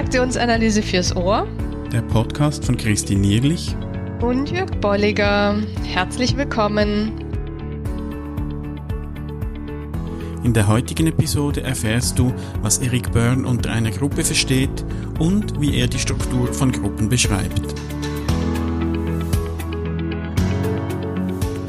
Transaktionsanalyse 0.00 0.82
fürs 0.82 1.14
Ohr. 1.14 1.46
Der 1.92 2.00
Podcast 2.00 2.64
von 2.64 2.78
Christine 2.78 3.20
Nierlich 3.20 3.76
und 4.22 4.50
Jörg 4.50 4.70
Bolliger. 4.80 5.60
Herzlich 5.84 6.38
willkommen. 6.38 7.12
In 10.42 10.54
der 10.54 10.68
heutigen 10.68 11.06
Episode 11.06 11.60
erfährst 11.60 12.18
du, 12.18 12.32
was 12.62 12.78
Eric 12.78 13.12
Byrne 13.12 13.46
unter 13.46 13.72
einer 13.72 13.90
Gruppe 13.90 14.24
versteht 14.24 14.86
und 15.18 15.60
wie 15.60 15.76
er 15.76 15.86
die 15.86 15.98
Struktur 15.98 16.50
von 16.50 16.72
Gruppen 16.72 17.10
beschreibt. 17.10 17.74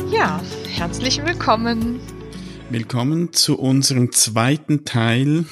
Ja, 0.10 0.40
herzlich 0.74 1.22
willkommen. 1.26 2.00
Willkommen 2.70 3.34
zu 3.34 3.60
unserem 3.60 4.14
zweiten 4.14 4.86
Teil 4.86 5.44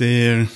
der 0.00 0.48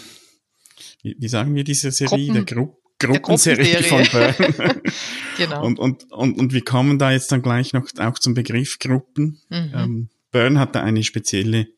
wie, 1.05 1.17
wie 1.19 1.29
sagen 1.29 1.55
wir 1.55 1.63
diese 1.63 1.93
Serie, 1.93 2.27
Gruppen, 2.27 2.35
der, 2.35 2.45
Gru 2.45 2.77
Gruppenserie 2.99 3.65
der 3.65 3.85
von 3.85 4.05
Bern. 4.11 4.35
genau. 5.37 5.65
Und, 5.65 5.79
und, 5.79 6.11
und, 6.11 6.39
und 6.39 6.53
wir 6.53 6.65
kommen 6.65 6.99
da 6.99 7.12
jetzt 7.12 7.31
dann 7.31 7.43
gleich 7.43 7.73
noch 7.73 7.87
auch 7.99 8.19
zum 8.19 8.35
Begriff 8.35 8.79
Gruppen. 8.79 9.41
Mhm. 9.51 9.73
Ähm, 9.75 10.09
Bern 10.33 10.59
hat 10.59 10.75
da 10.75 10.83
eine 10.83 11.05
spezielle 11.05 11.69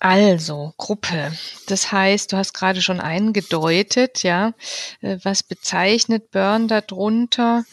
also 0.00 0.72
Gruppe. 0.76 1.32
Das 1.66 1.92
heißt, 1.92 2.32
du 2.32 2.36
hast 2.36 2.54
gerade 2.54 2.80
schon 2.80 3.00
eingedeutet, 3.00 4.22
ja, 4.22 4.54
äh, 5.00 5.18
was 5.22 5.42
bezeichnet 5.42 6.30
Burn 6.30 6.68
darunter? 6.68 7.64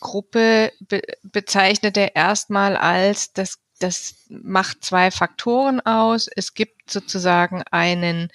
Gruppe 0.00 0.72
be 0.80 1.02
bezeichnet 1.22 1.96
er 1.96 2.16
erstmal 2.16 2.76
als 2.76 3.32
das 3.32 3.58
das 3.84 4.14
macht 4.30 4.82
zwei 4.82 5.10
Faktoren 5.10 5.80
aus. 5.80 6.26
Es 6.34 6.54
gibt 6.54 6.90
sozusagen 6.90 7.62
einen, 7.70 8.30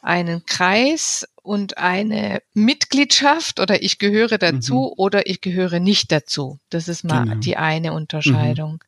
einen 0.00 0.46
Kreis 0.46 1.26
und 1.42 1.76
eine 1.76 2.40
Mitgliedschaft 2.54 3.58
oder 3.58 3.82
ich 3.82 3.98
gehöre 3.98 4.38
dazu 4.38 4.74
mhm. 4.74 4.92
oder 4.96 5.26
ich 5.26 5.40
gehöre 5.40 5.80
nicht 5.80 6.12
dazu. 6.12 6.60
Das 6.70 6.86
ist 6.86 7.02
mal 7.02 7.24
genau. 7.24 7.34
die 7.40 7.56
eine 7.56 7.94
Unterscheidung. 7.94 8.74
Mhm. 8.74 8.80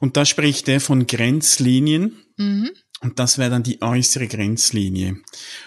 Und 0.00 0.16
da 0.16 0.24
spricht 0.24 0.68
er 0.68 0.80
von 0.80 1.06
Grenzlinien. 1.06 2.16
Mhm. 2.38 2.70
Und 3.00 3.18
das 3.20 3.38
wäre 3.38 3.50
dann 3.50 3.62
die 3.62 3.80
äußere 3.80 4.26
Grenzlinie. 4.26 5.18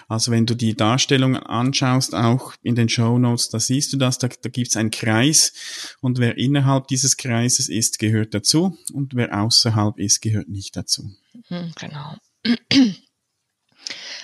Also 0.06 0.30
wenn 0.30 0.44
du 0.44 0.54
die 0.54 0.74
Darstellung 0.74 1.36
anschaust, 1.36 2.14
auch 2.14 2.54
in 2.62 2.74
den 2.74 2.90
Show 2.90 3.18
Notes, 3.18 3.48
da 3.48 3.58
siehst 3.58 3.92
du 3.92 3.96
das, 3.96 4.18
da, 4.18 4.28
da 4.28 4.50
gibt 4.50 4.68
es 4.68 4.76
einen 4.76 4.90
Kreis 4.90 5.96
und 6.00 6.18
wer 6.18 6.36
innerhalb 6.36 6.88
dieses 6.88 7.16
Kreises 7.16 7.68
ist, 7.70 7.98
gehört 7.98 8.34
dazu 8.34 8.76
und 8.92 9.14
wer 9.14 9.40
außerhalb 9.40 9.98
ist, 9.98 10.20
gehört 10.20 10.48
nicht 10.48 10.76
dazu. 10.76 11.10
Hm, 11.48 11.72
genau. 11.78 12.16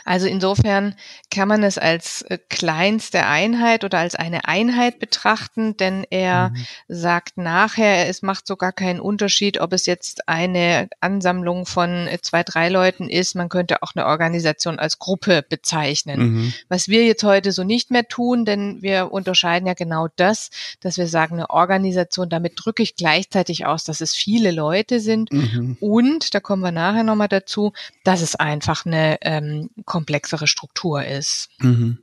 Also 0.05 0.27
insofern 0.27 0.95
kann 1.31 1.49
man 1.49 1.63
es 1.63 1.77
als 1.77 2.23
äh, 2.23 2.39
kleinste 2.49 3.27
Einheit 3.27 3.85
oder 3.85 3.99
als 3.99 4.15
eine 4.15 4.47
Einheit 4.47 5.01
betrachten, 5.01 5.77
denn 5.77 6.07
er 6.09 6.51
mhm. 6.51 6.67
sagt 6.89 7.37
nachher, 7.37 8.09
es 8.09 8.23
macht 8.23 8.47
sogar 8.47 8.73
keinen 8.73 9.01
Unterschied, 9.01 9.61
ob 9.61 9.75
es 9.75 9.85
jetzt 9.85 10.27
eine 10.27 10.89
Ansammlung 11.01 11.67
von 11.67 12.07
äh, 12.07 12.19
zwei, 12.23 12.43
drei 12.43 12.71
Leuten 12.71 13.11
ist. 13.11 13.35
Man 13.35 13.51
könnte 13.51 13.83
auch 13.83 13.93
eine 13.95 14.07
Organisation 14.07 14.79
als 14.79 14.99
Gruppe 14.99 15.45
bezeichnen. 15.47 16.21
Mhm. 16.21 16.55
Was 16.69 16.89
wir 16.89 17.05
jetzt 17.05 17.25
heute 17.25 17.53
so 17.53 17.63
nicht 17.63 17.91
mehr 17.91 18.09
tun, 18.09 18.47
denn 18.47 18.81
wir 18.81 19.13
unterscheiden 19.13 19.67
ja 19.67 19.75
genau 19.75 20.09
das, 20.17 20.51
dass 20.81 20.97
wir 20.97 21.07
sagen, 21.07 21.35
eine 21.35 21.51
Organisation, 21.51 22.31
damit 22.31 22.55
drücke 22.57 22.83
ich 22.83 22.97
gleichzeitig 22.97 23.67
aus, 23.67 23.85
dass 23.85 24.01
es 24.01 24.15
viele 24.15 24.53
Leute 24.53 25.01
sind 25.01 25.33
mhm. 25.33 25.77
und, 25.81 26.35
da 26.35 26.41
kommen 26.41 26.63
wir 26.63 26.73
nachher 26.73 27.05
nochmal 27.05 27.29
dazu, 27.29 27.73
dass 28.05 28.23
es 28.23 28.35
einfach 28.35 28.87
eine 28.87 29.19
ähm, 29.21 29.48
komplexere 29.85 30.47
Struktur 30.47 31.05
ist. 31.05 31.49
Mhm. 31.61 31.99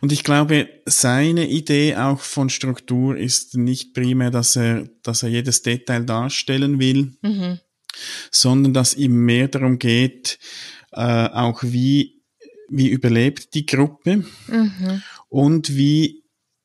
Und 0.00 0.12
ich 0.12 0.24
glaube, 0.24 0.68
seine 0.86 1.48
Idee 1.48 1.96
auch 1.96 2.20
von 2.20 2.48
Struktur 2.48 3.16
ist 3.16 3.56
nicht 3.56 3.92
primär, 3.94 4.30
dass 4.30 4.56
er, 4.56 4.88
dass 5.02 5.22
er 5.22 5.28
jedes 5.28 5.62
Detail 5.62 6.04
darstellen 6.04 6.78
will, 6.78 7.12
mhm. 7.22 7.58
sondern 8.30 8.72
dass 8.72 8.94
ihm 8.94 9.24
mehr 9.24 9.48
darum 9.48 9.78
geht, 9.78 10.38
äh, 10.92 11.28
auch 11.28 11.62
wie, 11.62 12.22
wie 12.68 12.88
überlebt 12.88 13.54
die 13.54 13.66
Gruppe 13.66 14.24
mhm. 14.48 15.02
und 15.28 15.76
wie, 15.76 16.24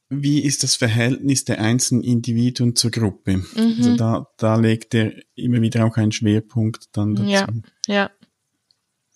wie 0.10 0.44
ist 0.44 0.64
das 0.64 0.76
Verhältnis 0.76 1.44
der 1.46 1.60
einzelnen 1.60 2.04
Individuen 2.04 2.76
zur 2.76 2.92
Gruppe. 2.92 3.38
Mhm. 3.38 3.76
Also 3.78 3.96
da, 3.98 4.28
da 4.38 4.56
legt 4.56 4.94
er 4.94 5.14
immer 5.36 5.62
wieder 5.62 5.86
auch 5.86 5.98
einen 5.98 6.12
Schwerpunkt 6.12 6.86
dann 6.94 7.16
dazu. 7.16 7.30
Ja, 7.30 7.48
ja. 7.88 8.12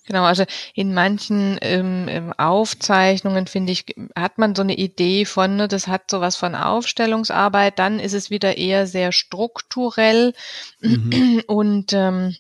Genau, 0.06 0.24
also 0.24 0.44
in 0.74 0.94
manchen 0.94 1.58
ähm, 1.62 2.08
ähm, 2.08 2.34
Aufzeichnungen, 2.34 3.46
finde 3.46 3.72
ich, 3.74 3.86
hat 4.16 4.40
man 4.40 4.56
so 4.56 4.64
eine 4.64 4.76
Idee 4.76 5.26
von, 5.26 5.56
ne, 5.56 5.68
das 5.68 5.88
hat 5.88 6.10
sowas 6.10 6.36
von 6.36 6.56
Aufstellungsarbeit, 6.56 7.78
dann 7.78 8.00
ist 8.00 8.14
es 8.14 8.32
wieder 8.32 8.58
eher 8.58 8.88
sehr 8.88 9.12
strukturell 9.12 10.34
mhm. 10.82 11.44
und 11.48 11.94
ähm, 11.94 12.10
ähm, 12.20 12.36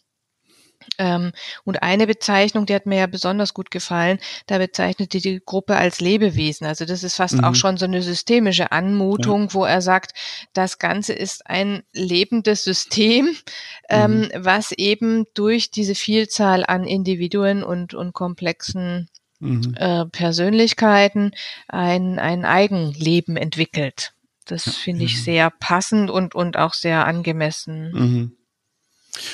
und 0.97 1.83
eine 1.83 2.07
Bezeichnung, 2.07 2.65
die 2.65 2.75
hat 2.75 2.85
mir 2.85 2.99
ja 2.99 3.07
besonders 3.07 3.53
gut 3.53 3.71
gefallen, 3.71 4.19
da 4.47 4.57
bezeichnet 4.57 5.13
die, 5.13 5.21
die 5.21 5.41
Gruppe 5.45 5.75
als 5.75 6.01
Lebewesen. 6.01 6.67
Also 6.67 6.85
das 6.85 7.03
ist 7.03 7.15
fast 7.15 7.35
mhm. 7.35 7.43
auch 7.43 7.55
schon 7.55 7.77
so 7.77 7.85
eine 7.85 8.01
systemische 8.01 8.71
Anmutung, 8.71 9.43
ja. 9.43 9.53
wo 9.53 9.65
er 9.65 9.81
sagt, 9.81 10.13
das 10.53 10.79
Ganze 10.79 11.13
ist 11.13 11.47
ein 11.47 11.83
lebendes 11.93 12.63
System, 12.63 13.29
ähm, 13.89 14.21
mhm. 14.21 14.29
was 14.37 14.71
eben 14.71 15.25
durch 15.33 15.71
diese 15.71 15.95
Vielzahl 15.95 16.65
an 16.65 16.83
Individuen 16.83 17.63
und, 17.63 17.93
und 17.93 18.13
komplexen 18.13 19.09
mhm. 19.39 19.73
äh, 19.77 20.05
Persönlichkeiten 20.05 21.31
ein, 21.67 22.19
ein 22.19 22.45
Eigenleben 22.45 23.37
entwickelt. 23.37 24.13
Das 24.45 24.75
finde 24.75 25.05
ich 25.05 25.23
sehr 25.23 25.51
passend 25.51 26.09
und, 26.09 26.33
und 26.33 26.57
auch 26.57 26.73
sehr 26.73 27.05
angemessen. 27.05 28.35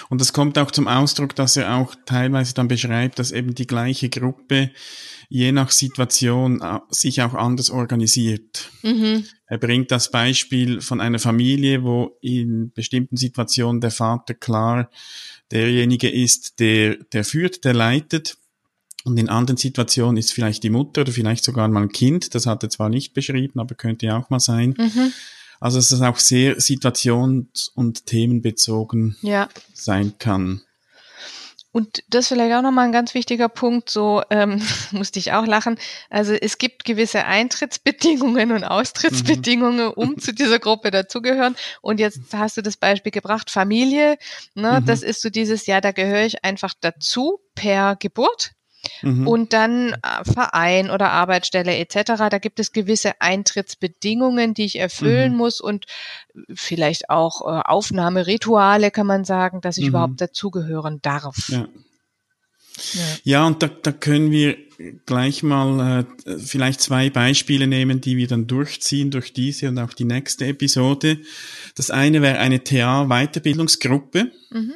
Und 0.09 0.22
das 0.22 0.34
kommt 0.34 0.58
auch 0.58 0.72
zum 0.72 0.88
Ausdruck, 0.88 1.36
dass 1.36 1.58
er 1.58 1.75
auch 1.75 1.96
teilweise 2.06 2.53
dann 2.53 2.68
beschreibt, 2.68 3.19
dass 3.19 3.31
eben 3.31 3.56
die 3.56 3.68
gleiche 3.68 4.09
Gruppe 4.09 4.72
je 5.30 5.52
nach 5.52 5.72
Situation 5.72 6.62
äh, 6.62 6.80
sich 6.90 7.22
auch 7.22 7.34
anders 7.34 7.70
organisiert. 7.70 8.70
Mhm. 8.84 9.26
Er 9.47 9.58
bringt 9.58 9.91
das 9.91 10.11
Beispiel 10.11 10.82
von 10.82 11.02
einer 11.02 11.20
Familie, 11.20 11.84
wo 11.84 12.17
in 12.22 12.72
bestimmten 12.73 13.17
Situationen 13.17 13.82
der 13.82 13.91
Vater 13.91 14.34
klar 14.34 14.90
derjenige 15.52 16.09
ist, 16.09 16.59
der, 16.59 16.96
der 17.11 17.23
führt, 17.23 17.64
der 17.64 17.73
leitet. 17.73 18.38
Und 19.03 19.17
in 19.17 19.29
anderen 19.29 19.58
Situationen 19.58 20.17
ist 20.17 20.34
vielleicht 20.34 20.64
die 20.64 20.72
Mutter 20.72 21.02
oder 21.02 21.11
vielleicht 21.11 21.44
sogar 21.44 21.67
mal 21.67 21.84
ein 21.84 21.91
Kind, 21.91 22.34
das 22.34 22.47
hat 22.47 22.64
er 22.64 22.72
zwar 22.72 22.90
nicht 22.90 23.14
beschrieben, 23.14 23.59
aber 23.59 23.76
könnte 23.76 24.08
ja 24.08 24.17
auch 24.17 24.32
mal 24.32 24.40
sein. 24.40 24.73
Mhm. 24.78 25.14
Also 25.59 25.78
dass 25.78 25.91
es 25.91 26.02
auch 26.02 26.17
sehr 26.17 26.57
situations- 26.57 27.69
und 27.73 28.05
themenbezogen 28.05 29.17
ja. 29.22 29.49
sein 29.73 30.17
kann. 30.17 30.61
Und 31.75 32.03
das 32.07 32.29
vielleicht 32.29 32.55
auch 32.55 32.61
nochmal 32.61 32.85
ein 32.85 32.93
ganz 32.93 33.13
wichtiger 33.16 33.49
Punkt, 33.49 33.90
so 33.90 34.23
ähm, 34.29 34.61
musste 34.91 35.19
ich 35.19 35.34
auch 35.34 35.46
lachen. 35.46 35.78
Also 36.09 36.31
es 36.31 36.57
gibt 36.57 36.85
gewisse 36.85 37.25
Eintrittsbedingungen 37.25 38.53
und 38.53 38.63
Austrittsbedingungen, 38.63 39.87
mhm. 39.87 39.93
um 39.93 40.17
zu 40.17 40.34
dieser 40.34 40.59
Gruppe 40.59 40.90
dazugehören. 40.90 41.58
Und 41.81 41.99
jetzt 41.99 42.22
hast 42.31 42.55
du 42.55 42.61
das 42.61 42.78
Beispiel 42.78 43.11
gebracht, 43.11 43.51
Familie. 43.51 44.17
Ne, 44.53 44.79
mhm. 44.79 44.85
Das 44.85 45.03
ist 45.03 45.22
so 45.22 45.29
dieses, 45.29 45.66
ja, 45.66 45.81
da 45.81 45.91
gehöre 45.91 46.25
ich 46.25 46.46
einfach 46.46 46.73
dazu 46.79 47.41
per 47.55 47.97
Geburt. 47.97 48.54
Mhm. 49.02 49.28
Und 49.28 49.53
dann 49.53 49.93
äh, 49.93 50.23
Verein 50.23 50.90
oder 50.90 51.11
Arbeitsstelle 51.11 51.76
etc. 51.78 52.29
Da 52.29 52.37
gibt 52.37 52.59
es 52.59 52.72
gewisse 52.72 53.20
Eintrittsbedingungen, 53.22 54.53
die 54.53 54.66
ich 54.66 54.79
erfüllen 54.79 55.34
mhm. 55.34 55.37
muss 55.37 55.61
und 55.61 55.85
vielleicht 56.53 57.09
auch 57.09 57.41
äh, 57.41 57.61
Aufnahmerituale, 57.66 58.91
kann 58.91 59.08
man 59.08 59.26
sagen, 59.26 59.61
dass 59.61 59.78
ich 59.78 59.85
mhm. 59.85 59.90
überhaupt 59.90 60.22
dazugehören 60.22 60.99
darf. 61.02 61.49
Ja. 61.49 61.67
Ja, 62.93 63.02
ja 63.23 63.47
und 63.47 63.64
da, 63.64 63.67
da 63.67 63.91
können 63.91 64.32
wir 64.32 64.58
gleich 65.05 65.43
mal 65.43 66.05
äh, 66.26 66.37
vielleicht 66.37 66.82
zwei 66.82 67.09
Beispiele 67.09 67.67
nehmen, 67.67 68.02
die 68.02 68.17
wir 68.17 68.28
dann 68.28 68.47
durchziehen 68.47 69.11
durch 69.11 69.34
diese 69.34 69.70
und 69.70 69.79
auch 69.79 69.93
die 69.93 70.05
nächste 70.05 70.46
Episode. 70.46 71.20
Das 71.76 71.91
eine 71.91 72.22
wäre 72.22 72.40
eine 72.40 72.64
TA-Weiterbildungsgruppe. 72.64 74.32
Mhm. 74.52 74.73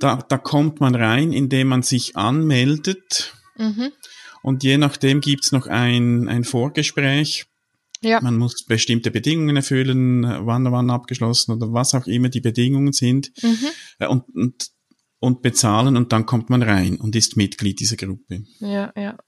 Da, 0.00 0.16
da 0.28 0.38
kommt 0.38 0.80
man 0.80 0.94
rein, 0.94 1.32
indem 1.32 1.68
man 1.68 1.82
sich 1.82 2.16
anmeldet. 2.16 3.34
Mhm. 3.56 3.92
Und 4.42 4.64
je 4.64 4.78
nachdem 4.78 5.20
gibt's 5.20 5.52
noch 5.52 5.66
ein, 5.66 6.28
ein 6.28 6.44
Vorgespräch. 6.44 7.46
Ja. 8.02 8.20
Man 8.22 8.38
muss 8.38 8.64
bestimmte 8.64 9.10
Bedingungen 9.10 9.56
erfüllen, 9.56 10.22
wann 10.22 10.70
wann 10.72 10.90
abgeschlossen 10.90 11.52
oder 11.52 11.72
was 11.72 11.94
auch 11.94 12.06
immer 12.06 12.30
die 12.30 12.40
Bedingungen 12.40 12.92
sind. 12.92 13.30
Mhm. 13.42 13.66
Äh, 13.98 14.06
und, 14.06 14.24
und 14.34 14.70
und 15.20 15.42
bezahlen 15.42 15.96
und 15.96 16.12
dann 16.12 16.26
kommt 16.26 16.50
man 16.50 16.62
rein 16.62 16.96
und 16.96 17.14
ist 17.14 17.36
Mitglied 17.36 17.78
dieser 17.78 17.96
Gruppe. 17.96 18.42
Ja, 18.58 18.92
ja. 18.96 19.18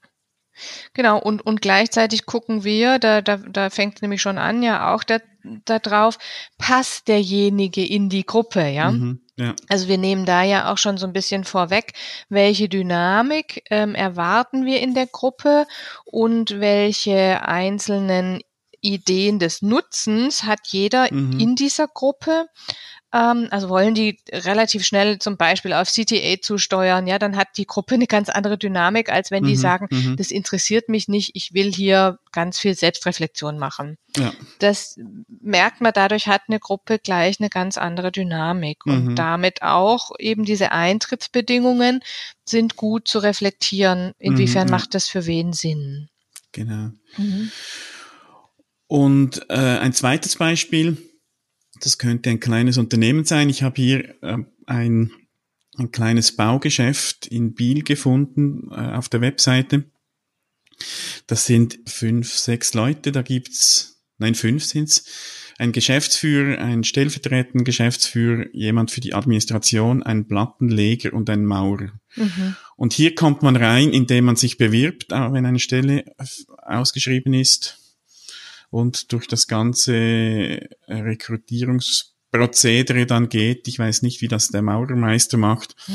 Genau, 0.93 1.19
und, 1.19 1.45
und 1.45 1.61
gleichzeitig 1.61 2.25
gucken 2.25 2.63
wir, 2.63 2.99
da, 2.99 3.21
da, 3.21 3.37
da 3.37 3.69
fängt 3.69 3.95
es 3.95 4.01
nämlich 4.01 4.21
schon 4.21 4.37
an, 4.37 4.63
ja 4.63 4.93
auch 4.93 5.03
da, 5.03 5.19
da 5.65 5.79
drauf, 5.79 6.17
passt 6.57 7.07
derjenige 7.07 7.85
in 7.85 8.09
die 8.09 8.25
Gruppe, 8.25 8.67
ja? 8.67 8.91
Mhm, 8.91 9.21
ja. 9.35 9.55
Also 9.67 9.87
wir 9.87 9.97
nehmen 9.97 10.25
da 10.25 10.43
ja 10.43 10.71
auch 10.71 10.77
schon 10.77 10.97
so 10.97 11.07
ein 11.07 11.13
bisschen 11.13 11.43
vorweg, 11.43 11.93
welche 12.29 12.69
Dynamik 12.69 13.63
ähm, 13.69 13.95
erwarten 13.95 14.65
wir 14.65 14.81
in 14.81 14.93
der 14.93 15.07
Gruppe 15.07 15.65
und 16.05 16.59
welche 16.59 17.41
einzelnen 17.45 18.41
Ideen 18.81 19.39
des 19.39 19.61
Nutzens 19.61 20.43
hat 20.43 20.59
jeder 20.67 21.11
mhm. 21.11 21.39
in 21.39 21.55
dieser 21.55 21.87
Gruppe 21.87 22.47
also 23.13 23.69
wollen 23.69 23.93
die 23.93 24.17
relativ 24.31 24.83
schnell 24.83 25.19
zum 25.19 25.37
Beispiel 25.37 25.73
auf 25.73 25.87
CTA 25.87 26.41
zusteuern, 26.41 27.05
ja, 27.05 27.19
dann 27.19 27.35
hat 27.35 27.49
die 27.57 27.67
Gruppe 27.67 27.93
eine 27.93 28.07
ganz 28.07 28.27
andere 28.29 28.57
Dynamik, 28.57 29.11
als 29.11 29.29
wenn 29.29 29.43
die 29.43 29.53
mhm, 29.53 29.59
sagen, 29.59 29.87
mhm. 29.91 30.17
das 30.17 30.31
interessiert 30.31 30.89
mich 30.89 31.07
nicht, 31.07 31.31
ich 31.35 31.53
will 31.53 31.71
hier 31.71 32.17
ganz 32.31 32.57
viel 32.57 32.73
Selbstreflexion 32.73 33.59
machen. 33.59 33.99
Ja. 34.17 34.33
Das 34.57 34.99
merkt 35.27 35.79
man, 35.79 35.91
dadurch 35.93 36.27
hat 36.27 36.41
eine 36.47 36.59
Gruppe 36.59 36.97
gleich 36.97 37.39
eine 37.39 37.49
ganz 37.49 37.77
andere 37.77 38.11
Dynamik 38.11 38.83
und 38.87 39.09
mhm. 39.09 39.15
damit 39.15 39.61
auch 39.61 40.09
eben 40.17 40.43
diese 40.43 40.71
Eintrittsbedingungen 40.71 42.01
sind 42.45 42.77
gut 42.77 43.07
zu 43.07 43.19
reflektieren, 43.19 44.13
inwiefern 44.17 44.65
mhm, 44.65 44.71
macht 44.71 44.95
das 44.95 45.07
für 45.07 45.27
wen 45.27 45.53
Sinn. 45.53 46.09
Genau. 46.51 46.89
Mhm. 47.17 47.51
Und 48.87 49.45
äh, 49.49 49.77
ein 49.77 49.93
zweites 49.93 50.35
Beispiel, 50.35 50.97
das 51.83 51.97
könnte 51.97 52.29
ein 52.29 52.39
kleines 52.39 52.77
Unternehmen 52.77 53.25
sein. 53.25 53.49
Ich 53.49 53.61
habe 53.61 53.75
hier 53.75 54.15
äh, 54.23 54.37
ein, 54.65 55.11
ein 55.75 55.91
kleines 55.91 56.35
Baugeschäft 56.35 57.27
in 57.27 57.53
Biel 57.53 57.83
gefunden 57.83 58.69
äh, 58.71 58.95
auf 58.95 59.09
der 59.09 59.19
Webseite. 59.19 59.83
Das 61.27 61.45
sind 61.45 61.79
fünf, 61.85 62.33
sechs 62.33 62.73
Leute. 62.73 63.11
Da 63.11 63.21
gibt's, 63.21 64.01
nein, 64.17 64.33
fünf 64.33 64.63
sind's. 64.63 65.03
Ein 65.57 65.71
Geschäftsführer, 65.71 66.57
ein 66.59 66.83
stellvertretender 66.83 67.63
Geschäftsführer, 67.63 68.45
jemand 68.53 68.89
für 68.89 69.01
die 69.01 69.13
Administration, 69.13 70.01
ein 70.01 70.27
Plattenleger 70.27 71.13
und 71.13 71.29
ein 71.29 71.45
Maurer. 71.45 71.91
Mhm. 72.15 72.55
Und 72.75 72.93
hier 72.93 73.13
kommt 73.13 73.43
man 73.43 73.55
rein, 73.55 73.91
indem 73.91 74.25
man 74.25 74.35
sich 74.35 74.57
bewirbt, 74.57 75.11
wenn 75.11 75.45
eine 75.45 75.59
Stelle 75.59 76.05
ausgeschrieben 76.63 77.33
ist 77.33 77.82
und 78.73 79.13
durch 79.13 79.27
das 79.27 79.47
ganze 79.47 79.93
äh, 79.93 80.67
Rekrutierungsprozedere 80.87 83.05
dann 83.05 83.29
geht. 83.29 83.67
Ich 83.67 83.77
weiß 83.77 84.01
nicht, 84.01 84.21
wie 84.21 84.27
das 84.27 84.47
der 84.47 84.63
Maurermeister 84.63 85.37
macht. 85.37 85.75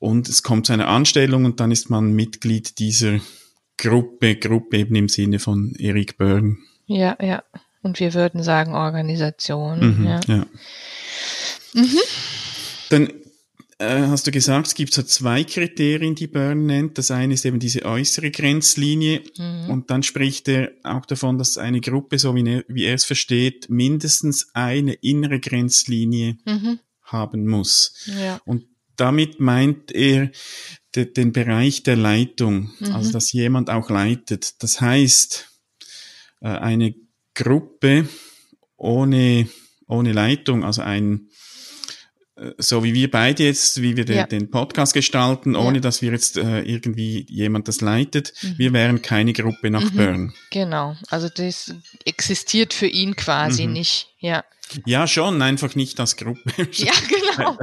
Und 0.00 0.28
es 0.28 0.42
kommt 0.42 0.66
zu 0.66 0.74
einer 0.74 0.88
Anstellung 0.88 1.46
und 1.46 1.60
dann 1.60 1.70
ist 1.70 1.88
man 1.88 2.12
Mitglied 2.12 2.78
dieser 2.78 3.20
Gruppe, 3.78 4.36
Gruppe 4.36 4.76
eben 4.76 4.94
im 4.96 5.08
Sinne 5.08 5.38
von 5.38 5.74
Eric 5.78 6.18
Byrne. 6.18 6.58
Ja, 6.84 7.16
ja. 7.22 7.42
Und 7.80 7.98
wir 8.00 8.12
würden 8.12 8.42
sagen 8.42 8.74
Organisation. 8.74 9.96
Mhm, 9.96 10.04
ja. 10.04 10.20
ja. 10.26 10.46
Mhm. 11.72 11.98
Dann 12.90 13.10
hast 14.08 14.26
du 14.26 14.30
gesagt, 14.30 14.68
es 14.68 14.74
gibt 14.74 14.92
so 14.92 15.02
zwei 15.02 15.44
Kriterien, 15.44 16.14
die 16.14 16.26
Byrne 16.26 16.62
nennt. 16.62 16.98
Das 16.98 17.10
eine 17.10 17.34
ist 17.34 17.44
eben 17.44 17.58
diese 17.58 17.84
äußere 17.84 18.30
Grenzlinie 18.30 19.22
mhm. 19.36 19.70
und 19.70 19.90
dann 19.90 20.02
spricht 20.02 20.48
er 20.48 20.72
auch 20.82 21.06
davon, 21.06 21.38
dass 21.38 21.58
eine 21.58 21.80
Gruppe, 21.80 22.18
so 22.18 22.34
wie 22.34 22.48
er, 22.48 22.64
wie 22.68 22.84
er 22.84 22.94
es 22.94 23.04
versteht, 23.04 23.70
mindestens 23.70 24.48
eine 24.54 24.94
innere 24.94 25.40
Grenzlinie 25.40 26.36
mhm. 26.44 26.80
haben 27.02 27.46
muss. 27.46 28.06
Ja. 28.06 28.40
Und 28.44 28.64
damit 28.96 29.40
meint 29.40 29.92
er 29.92 30.30
de, 30.94 31.12
den 31.12 31.32
Bereich 31.32 31.82
der 31.82 31.96
Leitung, 31.96 32.70
mhm. 32.78 32.92
also 32.92 33.12
dass 33.12 33.32
jemand 33.32 33.70
auch 33.70 33.90
leitet. 33.90 34.62
Das 34.62 34.80
heißt, 34.80 35.48
äh, 36.40 36.48
eine 36.48 36.94
Gruppe 37.34 38.08
ohne, 38.76 39.48
ohne 39.86 40.12
Leitung, 40.12 40.64
also 40.64 40.82
ein 40.82 41.28
so 42.58 42.82
wie 42.82 42.94
wir 42.94 43.10
beide 43.10 43.44
jetzt, 43.44 43.80
wie 43.80 43.96
wir 43.96 44.04
den, 44.04 44.16
ja. 44.16 44.26
den 44.26 44.50
Podcast 44.50 44.92
gestalten, 44.92 45.54
ohne 45.54 45.76
ja. 45.76 45.80
dass 45.80 46.02
wir 46.02 46.10
jetzt 46.10 46.36
äh, 46.36 46.62
irgendwie 46.62 47.26
jemand 47.28 47.68
das 47.68 47.80
leitet. 47.80 48.32
Mhm. 48.42 48.54
Wir 48.58 48.72
wären 48.72 49.02
keine 49.02 49.32
Gruppe 49.32 49.70
nach 49.70 49.92
mhm. 49.92 49.96
Bern. 49.96 50.34
Genau, 50.50 50.96
also 51.10 51.28
das 51.28 51.72
existiert 52.04 52.74
für 52.74 52.86
ihn 52.88 53.14
quasi 53.14 53.66
mhm. 53.66 53.74
nicht, 53.74 54.08
ja. 54.18 54.44
Ja, 54.86 55.06
schon, 55.06 55.42
einfach 55.42 55.74
nicht 55.74 56.00
als 56.00 56.16
Gruppe. 56.16 56.40
Ja, 56.72 56.92
genau. 57.08 57.58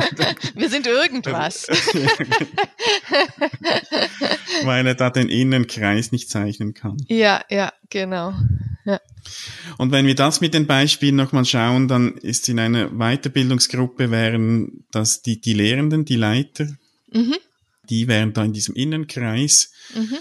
Wir 0.56 0.70
sind 0.70 0.88
irgendwas. 0.88 1.68
Weil 4.64 4.88
er 4.88 4.96
da 4.96 5.10
den 5.10 5.30
Innenkreis 5.30 6.12
nicht 6.12 6.30
zeichnen 6.30 6.74
kann. 6.74 6.98
Ja, 7.08 7.44
ja, 7.50 7.72
genau. 7.90 8.34
Ja. 8.86 9.00
Und 9.78 9.92
wenn 9.92 10.08
wir 10.08 10.16
das 10.16 10.42
mit 10.42 10.54
den 10.54 10.68
Beispielen 10.68 11.16
nochmal 11.16 11.46
schauen, 11.46 11.88
dann 11.88 12.18
ist 12.18 12.50
in 12.50 12.60
einer 12.60 12.90
Weiterbildungsgruppe 12.90 14.12
wären 14.12 14.84
das 14.92 15.22
die, 15.22 15.40
die 15.40 15.54
Lehrenden, 15.54 16.06
die 16.06 16.16
Leiter, 16.16 16.68
mhm. 17.12 17.36
die 17.90 18.08
wären 18.08 18.34
da 18.34 18.44
in 18.44 18.54
diesem 18.54 18.76
Innenkreis. 18.76 19.72
Mhm. 19.96 20.18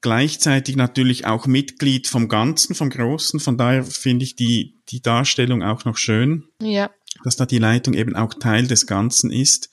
Gleichzeitig 0.00 0.76
natürlich 0.76 1.26
auch 1.26 1.46
Mitglied 1.46 2.06
vom 2.06 2.28
Ganzen, 2.28 2.74
vom 2.74 2.90
Großen. 2.90 3.40
Von 3.40 3.58
daher 3.58 3.84
finde 3.84 4.24
ich 4.24 4.36
die, 4.36 4.76
die 4.90 5.02
Darstellung 5.02 5.62
auch 5.62 5.84
noch 5.84 5.96
schön. 5.96 6.44
Ja. 6.62 6.90
Dass 7.24 7.36
da 7.36 7.46
die 7.46 7.58
Leitung 7.58 7.94
eben 7.94 8.14
auch 8.14 8.34
Teil 8.34 8.66
des 8.66 8.86
Ganzen 8.86 9.32
ist. 9.32 9.70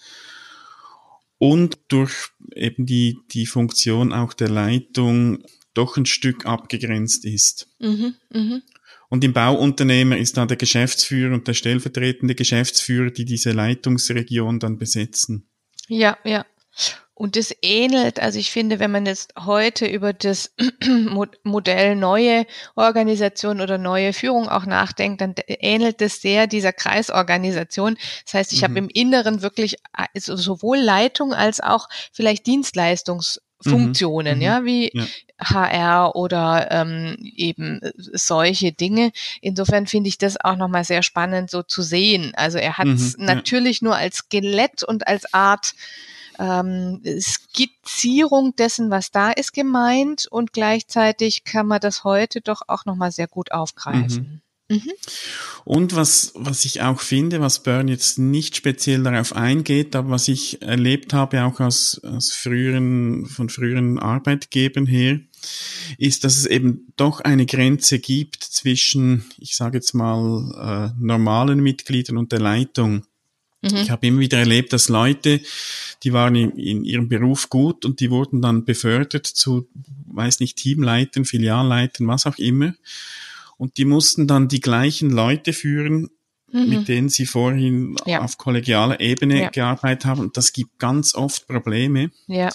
Und 1.38 1.78
durch 1.90 2.30
eben 2.56 2.86
die, 2.86 3.20
die 3.32 3.46
Funktion 3.46 4.14
auch 4.14 4.34
der 4.34 4.50
Leitung 4.50 5.44
doch 5.76 5.98
ein 5.98 6.06
Stück 6.06 6.46
abgegrenzt 6.46 7.26
ist. 7.26 7.68
Mhm, 7.80 8.16
mh. 8.30 8.62
Und 9.10 9.24
im 9.24 9.34
Bauunternehmer 9.34 10.18
ist 10.18 10.38
da 10.38 10.46
der 10.46 10.58
Geschäftsführer 10.58 11.34
und 11.34 11.48
der 11.48 11.54
stellvertretende 11.54 12.34
Geschäftsführer, 12.34 13.12
die 13.12 13.26
diese 13.26 13.52
Leitungsregion 13.52 14.60
dann 14.60 14.80
besetzen. 14.80 15.48
Ja, 15.88 16.18
ja. 16.24 16.46
Und 17.18 17.38
das 17.38 17.56
ähnelt, 17.62 18.20
also 18.20 18.38
ich 18.38 18.52
finde, 18.52 18.80
wenn 18.80 18.92
man 18.92 19.06
jetzt 19.06 19.34
heute 19.40 19.86
über 19.86 20.12
das 20.12 20.54
Modell 21.44 21.96
neue 21.96 22.46
Organisation 22.76 23.62
oder 23.62 23.78
neue 23.78 24.12
Führung 24.12 24.50
auch 24.50 24.66
nachdenkt, 24.66 25.22
dann 25.22 25.34
ähnelt 25.48 26.02
es 26.02 26.22
sehr 26.22 26.46
dieser 26.46 26.74
Kreisorganisation. 26.74 27.98
Das 28.26 28.34
heißt, 28.34 28.52
ich 28.52 28.62
mhm. 28.62 28.64
habe 28.66 28.80
im 28.80 28.90
Inneren 28.90 29.42
wirklich 29.42 29.78
also 29.94 30.36
sowohl 30.36 30.78
Leitung 30.78 31.34
als 31.34 31.62
auch 31.62 31.88
vielleicht 32.12 32.48
Dienstleistungs 32.48 33.40
Funktionen, 33.72 34.38
mhm. 34.38 34.42
ja, 34.42 34.66
wie 34.66 34.92
ja. 34.94 35.06
HR 35.40 36.16
oder 36.16 36.68
ähm, 36.72 37.18
eben 37.36 37.82
solche 37.94 38.72
Dinge. 38.72 39.12
Insofern 39.42 39.88
finde 39.88 40.08
ich 40.08 40.18
das 40.18 40.40
auch 40.40 40.56
nochmal 40.56 40.84
sehr 40.84 41.04
spannend 41.04 41.50
so 41.50 41.64
zu 41.64 41.82
sehen. 41.82 42.32
Also 42.36 42.58
er 42.58 42.78
hat 42.78 42.88
es 42.88 43.18
mhm, 43.18 43.26
natürlich 43.26 43.82
ja. 43.82 43.86
nur 43.86 43.96
als 43.96 44.18
Skelett 44.18 44.84
und 44.84 45.08
als 45.08 45.34
Art 45.34 45.74
ähm, 46.40 47.02
Skizzierung 47.20 48.56
dessen, 48.56 48.90
was 48.90 49.12
da 49.12 49.32
ist, 49.32 49.54
gemeint 49.54 50.28
und 50.30 50.54
gleichzeitig 50.54 51.44
kann 51.44 51.68
man 51.68 51.80
das 51.80 52.04
heute 52.04 52.42
doch 52.42 52.62
auch 52.68 52.86
nochmal 52.86 53.12
sehr 53.12 53.28
gut 53.28 53.52
aufgreifen. 53.52 54.24
Mhm. 54.24 54.42
Mhm. 54.68 54.92
Und 55.64 55.96
was, 55.96 56.32
was 56.36 56.66
ich 56.66 56.82
auch 56.82 57.00
finde, 57.00 57.40
was 57.40 57.62
Byrne 57.62 57.92
jetzt 57.92 58.18
nicht 58.18 58.56
speziell 58.56 59.04
darauf 59.04 59.36
eingeht, 59.36 59.96
aber 59.96 60.10
was 60.10 60.28
ich 60.28 60.62
erlebt 60.62 61.14
habe, 61.14 61.44
auch 61.44 61.60
aus, 61.60 62.02
aus 62.04 62.32
früheren, 62.32 63.28
von 63.28 63.50
früheren 63.50 64.00
Arbeitgebern 64.00 64.88
her, 64.88 65.20
ist, 65.98 66.24
dass 66.24 66.38
es 66.38 66.48
eben 66.48 66.94
doch 66.98 67.22
eine 67.22 67.46
Grenze 67.46 68.00
gibt 68.00 68.44
zwischen, 68.44 69.26
ich 69.38 69.56
sage 69.56 69.78
jetzt 69.78 69.94
mal, 69.94 70.94
äh, 70.94 71.00
normalen 71.00 71.60
Mitgliedern 71.60 72.18
und 72.18 72.32
der 72.32 72.40
Leitung. 72.40 73.06
Mhm. 73.62 73.78
Ich 73.78 73.92
habe 73.92 74.08
immer 74.08 74.20
wieder 74.20 74.40
erlebt, 74.40 74.74
dass 74.74 74.90
Leute, 74.90 75.42
die 76.04 76.14
waren 76.14 76.36
in, 76.36 76.52
in, 76.58 76.84
ihrem 76.84 77.08
Beruf 77.08 77.50
gut 77.50 77.86
und 77.86 78.00
die 78.00 78.10
wurden 78.10 78.42
dann 78.42 78.66
befördert 78.66 79.28
zu, 79.28 79.68
weiß 80.08 80.40
nicht, 80.40 80.58
Teamleitern, 80.58 81.26
Filialleitern, 81.26 82.08
was 82.08 82.26
auch 82.26 82.38
immer. 82.38 82.74
Und 83.58 83.78
die 83.78 83.86
mussten 83.86 84.28
dann 84.28 84.48
die 84.48 84.60
gleichen 84.60 85.10
Leute 85.10 85.54
führen, 85.54 86.10
mhm. 86.52 86.70
mit 86.70 86.88
denen 86.88 87.10
sie 87.10 87.26
vorhin 87.26 87.96
ja. 88.06 88.22
auf 88.22 88.38
kollegialer 88.38 89.00
Ebene 89.00 89.42
ja. 89.42 89.50
gearbeitet 89.50 90.06
haben. 90.06 90.22
Und 90.22 90.38
das 90.38 90.54
gibt 90.54 90.80
ganz 90.80 91.16
oft 91.16 91.48
Probleme. 91.48 92.12
Ja. 92.28 92.50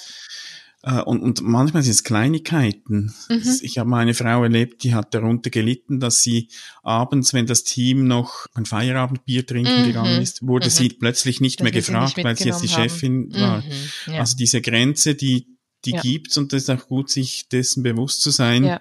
Äh, 0.82 1.02
und, 1.02 1.20
und 1.22 1.42
manchmal 1.42 1.82
sind 1.82 1.92
es 1.92 2.04
Kleinigkeiten. 2.04 3.12
Mhm. 3.28 3.60
Ich 3.62 3.78
habe 3.78 3.88
meine 3.88 4.14
Frau 4.14 4.42
erlebt, 4.42 4.82
die 4.82 4.94
hat 4.94 5.14
darunter 5.14 5.50
gelitten, 5.50 6.00
dass 6.00 6.22
sie 6.22 6.48
abends, 6.82 7.34
wenn 7.34 7.46
das 7.46 7.64
Team 7.64 8.06
noch 8.06 8.46
ein 8.54 8.64
Feierabendbier 8.64 9.46
trinken 9.46 9.82
mhm. 9.82 9.86
gegangen 9.86 10.22
ist, 10.22 10.46
wurde 10.46 10.66
mhm. 10.66 10.70
sie 10.70 10.88
plötzlich 10.88 11.40
nicht 11.40 11.60
dass 11.60 11.64
mehr 11.64 11.72
gefragt, 11.72 12.16
nicht 12.16 12.24
weil 12.24 12.36
sie 12.36 12.48
jetzt 12.48 12.62
die 12.62 12.68
Chefin 12.68 13.30
haben. 13.34 13.40
war. 13.40 13.58
Mhm. 13.58 14.12
Ja. 14.12 14.20
Also 14.20 14.36
diese 14.36 14.60
Grenze, 14.62 15.14
die, 15.14 15.58
die 15.84 15.92
ja. 15.92 16.00
gibt's 16.00 16.36
und 16.38 16.52
es 16.52 16.64
ist 16.64 16.70
auch 16.70 16.86
gut, 16.86 17.10
sich 17.10 17.48
dessen 17.48 17.82
bewusst 17.82 18.22
zu 18.22 18.30
sein. 18.30 18.64
Ja. 18.64 18.80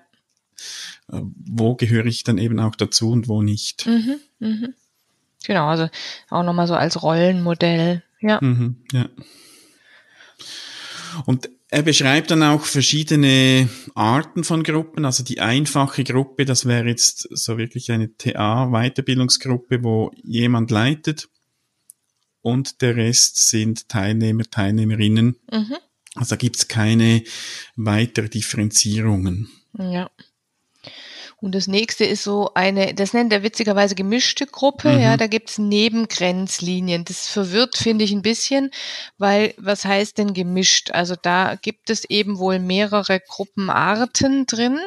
Äh, 1.12 1.22
wo 1.46 1.75
gehöre 1.75 2.06
ich 2.06 2.24
dann 2.24 2.38
eben 2.38 2.60
auch 2.60 2.75
dazu 2.75 3.12
und 3.12 3.28
wo 3.28 3.42
nicht. 3.42 3.86
Mhm. 3.86 4.20
Mhm. 4.39 4.74
Genau, 5.46 5.68
also 5.68 5.89
auch 6.30 6.44
nochmal 6.44 6.68
so 6.68 6.75
als 6.75 7.01
Rollenmodell. 7.01 8.04
Ja. 8.20 8.39
Mhm, 8.42 8.78
ja. 8.92 9.10
Und 11.25 11.50
er 11.70 11.84
beschreibt 11.84 12.32
dann 12.32 12.44
auch 12.44 12.63
verschiedene 12.63 13.70
Arten 13.94 14.44
von 14.44 14.63
Gruppen. 14.63 15.06
Also 15.06 15.24
die 15.24 15.39
einfache 15.39 16.04
Gruppe, 16.04 16.46
das 16.46 16.66
wäre 16.66 16.88
jetzt 16.88 17.28
so 17.32 17.58
wirklich 17.58 17.92
eine 17.92 18.16
TA-Weiterbildungsgruppe, 18.18 19.84
wo 19.84 20.12
jemand 20.24 20.72
leitet 20.72 21.30
und 22.42 22.82
der 22.82 22.96
Rest 22.96 23.50
sind 23.50 23.89
Teilnehmer, 23.89 24.44
Teilnehmerinnen. 24.44 25.36
Mhm. 25.51 25.75
Also 26.16 26.32
da 26.32 26.36
gibt's 26.38 26.68
keine 26.68 27.24
weitere 27.75 28.30
Differenzierungen. 28.30 29.50
Ja. 29.78 30.10
Und 31.41 31.55
das 31.55 31.67
nächste 31.67 32.03
ist 32.03 32.24
so 32.24 32.51
eine, 32.53 32.93
das 32.93 33.13
nennt 33.13 33.31
er 33.31 33.43
witzigerweise 33.43 33.96
gemischte 33.96 34.46
Gruppe, 34.46 34.89
mhm. 34.89 35.00
ja, 35.00 35.17
da 35.17 35.27
gibt's 35.27 35.58
Nebengrenzlinien. 35.58 37.05
Das 37.05 37.27
verwirrt, 37.27 37.77
finde 37.77 38.03
ich, 38.03 38.12
ein 38.12 38.22
bisschen, 38.22 38.72
weil 39.17 39.53
was 39.58 39.86
heißt 39.86 40.17
denn 40.17 40.34
gemischt? 40.34 40.91
Also 40.91 41.15
da 41.22 41.55
gibt 41.55 41.89
es 41.89 42.03
eben 42.05 42.39
wohl 42.39 42.60
mehrere 42.60 43.22
Gruppenarten 43.22 44.48
drin 44.48 44.79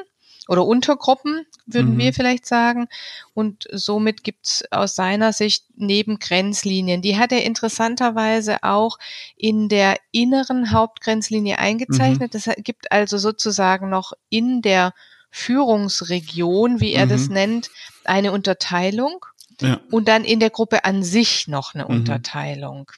oder 0.49 0.67
Untergruppen, 0.67 1.47
würden 1.67 1.95
mhm. 1.95 1.99
wir 1.99 2.13
vielleicht 2.13 2.45
sagen. 2.45 2.89
Und 3.33 3.67
somit 3.71 4.23
gibt's 4.23 4.65
aus 4.71 4.95
seiner 4.95 5.33
Sicht 5.33 5.65
Nebengrenzlinien. 5.77 7.01
Die 7.01 7.17
hat 7.17 7.33
er 7.33 7.45
interessanterweise 7.45 8.63
auch 8.63 8.99
in 9.37 9.69
der 9.69 9.97
inneren 10.11 10.73
Hauptgrenzlinie 10.73 11.59
eingezeichnet. 11.59 12.35
Mhm. 12.35 12.39
Das 12.45 12.51
gibt 12.59 12.93
also 12.93 13.17
sozusagen 13.17 13.89
noch 13.89 14.13
in 14.29 14.61
der 14.61 14.93
Führungsregion, 15.33 16.81
wie 16.81 16.93
er 16.93 17.07
mhm. 17.07 17.11
das 17.11 17.29
nennt, 17.29 17.71
eine 18.05 18.33
Unterteilung 18.33 19.25
ja. 19.61 19.81
und 19.91 20.07
dann 20.07 20.25
in 20.25 20.39
der 20.39 20.51
Gruppe 20.51 20.85
an 20.85 21.03
sich 21.03 21.49
noch 21.49 21.75
eine 21.75 21.85
mhm. 21.85 21.91
Unterteilung. 21.91 22.91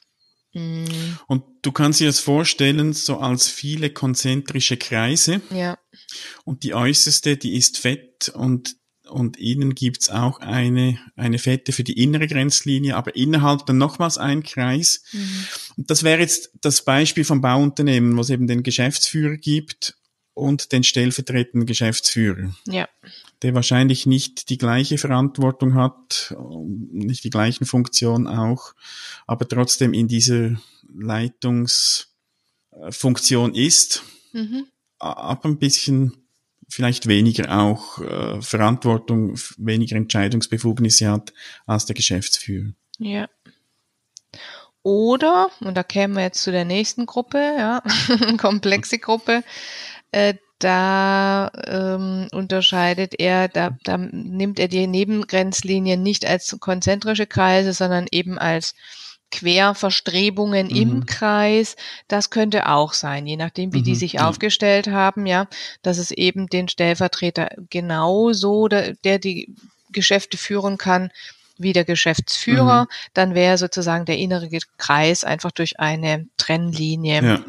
Mhm. 0.53 1.17
Und 1.27 1.43
du 1.61 1.71
kannst 1.71 2.01
dir 2.01 2.07
das 2.07 2.19
vorstellen, 2.19 2.93
so 2.93 3.17
als 3.17 3.47
viele 3.47 3.89
konzentrische 3.89 4.77
Kreise. 4.77 5.41
Ja. 5.49 5.77
Und 6.43 6.63
die 6.63 6.73
äußerste, 6.73 7.37
die 7.37 7.55
ist 7.55 7.79
fett 7.79 8.29
und 8.29 8.75
und 9.07 9.37
innen 9.37 9.75
gibt's 9.75 10.09
auch 10.09 10.39
eine, 10.39 10.97
eine 11.15 11.37
Fette 11.37 11.71
für 11.71 11.83
die 11.83 12.01
innere 12.01 12.25
Grenzlinie, 12.25 12.95
aber 12.95 13.15
innerhalb 13.15 13.63
dann 13.67 13.77
nochmals 13.77 14.17
ein 14.17 14.41
Kreis. 14.41 15.03
Mhm. 15.11 15.45
Und 15.77 15.91
das 15.91 16.01
wäre 16.01 16.21
jetzt 16.21 16.49
das 16.61 16.83
Beispiel 16.83 17.23
vom 17.23 17.39
Bauunternehmen, 17.39 18.17
wo 18.17 18.21
es 18.21 18.31
eben 18.31 18.47
den 18.47 18.63
Geschäftsführer 18.63 19.37
gibt 19.37 19.95
und 20.35 20.71
den 20.71 20.83
stellvertretenden 20.83 21.65
Geschäftsführer. 21.65 22.53
Ja. 22.67 22.87
Der 23.41 23.55
wahrscheinlich 23.55 24.05
nicht 24.05 24.49
die 24.49 24.59
gleiche 24.59 24.99
Verantwortung 24.99 25.73
hat, 25.73 26.35
nicht 26.91 27.23
die 27.23 27.31
gleichen 27.31 27.65
Funktionen 27.65 28.27
auch, 28.27 28.75
aber 29.25 29.47
trotzdem 29.47 29.93
in 29.93 30.07
dieser 30.07 30.61
Leitungsfunktion 30.93 33.55
ist, 33.55 34.03
mhm. 34.33 34.67
aber 34.99 35.45
ein 35.45 35.57
bisschen 35.57 36.13
vielleicht 36.67 37.07
weniger 37.07 37.57
auch 37.57 37.99
äh, 37.99 38.41
Verantwortung, 38.41 39.35
weniger 39.57 39.95
Entscheidungsbefugnisse 39.95 41.09
hat 41.09 41.33
als 41.65 41.85
der 41.85 41.95
Geschäftsführer. 41.95 42.73
Ja. 42.97 43.29
Oder, 44.83 45.49
und 45.61 45.75
da 45.75 45.81
kämen 45.81 46.15
wir 46.15 46.23
jetzt 46.23 46.43
zu 46.43 46.51
der 46.51 46.63
nächsten 46.63 47.07
Gruppe, 47.07 47.39
ja, 47.39 47.81
komplexe 48.37 48.99
Gruppe, 48.99 49.43
äh, 50.15 50.35
da 50.59 51.51
ähm, 51.67 52.27
unterscheidet 52.31 53.19
er, 53.19 53.49
da, 53.49 53.77
da 53.83 53.97
nimmt 53.97 54.59
er 54.59 54.69
die 54.69 54.87
Nebengrenzlinien 54.87 56.01
nicht 56.01 56.25
als 56.25 56.55
konzentrische 56.61 57.27
Kreise, 57.27 57.73
sondern 57.73 58.07
eben 58.09 58.39
als 58.39 58.73
Querverstrebungen 59.31 60.67
mhm. 60.67 60.75
im 60.75 61.05
Kreis. 61.05 61.75
Das 62.07 62.29
könnte 62.29 62.69
auch 62.69 62.93
sein, 62.93 63.27
je 63.27 63.35
nachdem, 63.35 63.73
wie 63.73 63.79
mhm. 63.79 63.83
die 63.83 63.95
sich 63.95 64.13
ja. 64.13 64.29
aufgestellt 64.29 64.87
haben, 64.87 65.25
ja, 65.25 65.47
dass 65.81 65.97
es 65.97 66.11
eben 66.11 66.47
den 66.47 66.69
Stellvertreter 66.69 67.49
genauso, 67.69 68.69
der, 68.69 68.93
der 69.03 69.19
die 69.19 69.53
Geschäfte 69.91 70.37
führen 70.37 70.77
kann, 70.77 71.11
wie 71.57 71.73
der 71.73 71.83
Geschäftsführer. 71.83 72.83
Mhm. 72.83 72.87
Dann 73.13 73.35
wäre 73.35 73.57
sozusagen 73.57 74.05
der 74.05 74.17
innere 74.17 74.47
Kreis 74.77 75.25
einfach 75.25 75.51
durch 75.51 75.81
eine 75.81 76.27
Trennlinie 76.37 77.21
ja 77.21 77.39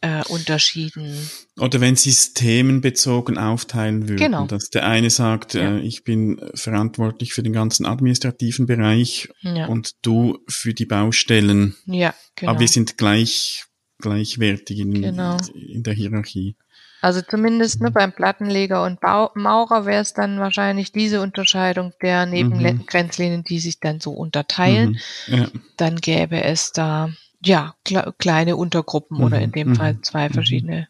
äh, 0.00 0.24
unterschieden. 0.28 1.30
Oder 1.58 1.80
wenn 1.80 1.96
Sie 1.96 2.10
es 2.10 2.34
themenbezogen 2.34 3.38
aufteilen 3.38 4.08
würden, 4.08 4.18
genau. 4.18 4.46
dass 4.46 4.70
der 4.70 4.86
eine 4.86 5.10
sagt, 5.10 5.54
ja. 5.54 5.76
äh, 5.76 5.80
ich 5.80 6.04
bin 6.04 6.40
verantwortlich 6.54 7.32
für 7.32 7.42
den 7.42 7.52
ganzen 7.52 7.86
administrativen 7.86 8.66
Bereich 8.66 9.28
ja. 9.40 9.66
und 9.66 9.92
du 10.02 10.38
für 10.48 10.74
die 10.74 10.86
Baustellen. 10.86 11.76
Ja, 11.86 12.14
genau. 12.34 12.52
Aber 12.52 12.60
wir 12.60 12.68
sind 12.68 12.98
gleich, 12.98 13.64
gleichwertig 13.98 14.80
in, 14.80 15.02
genau. 15.02 15.36
in 15.54 15.82
der 15.82 15.94
Hierarchie. 15.94 16.56
Also 17.02 17.20
zumindest 17.20 17.80
ne, 17.82 17.90
beim 17.90 18.12
Plattenleger 18.12 18.82
und 18.82 19.00
Bau 19.00 19.30
Maurer 19.34 19.86
wäre 19.86 20.02
es 20.02 20.14
dann 20.14 20.40
wahrscheinlich 20.40 20.92
diese 20.92 21.20
Unterscheidung 21.20 21.92
der 22.02 22.26
Nebengrenzlinien, 22.26 23.44
die 23.44 23.60
sich 23.60 23.78
dann 23.78 24.00
so 24.00 24.12
unterteilen. 24.12 24.98
Mhm. 25.28 25.34
Ja. 25.34 25.46
Dann 25.76 25.96
gäbe 25.96 26.42
es 26.42 26.72
da 26.72 27.10
ja, 27.46 27.74
kle 27.84 28.14
kleine 28.18 28.56
Untergruppen 28.56 29.18
mhm. 29.18 29.24
oder 29.24 29.40
in 29.40 29.52
dem 29.52 29.70
mhm. 29.70 29.76
Fall 29.76 30.00
zwei 30.02 30.28
mhm. 30.28 30.34
verschiedene 30.34 30.88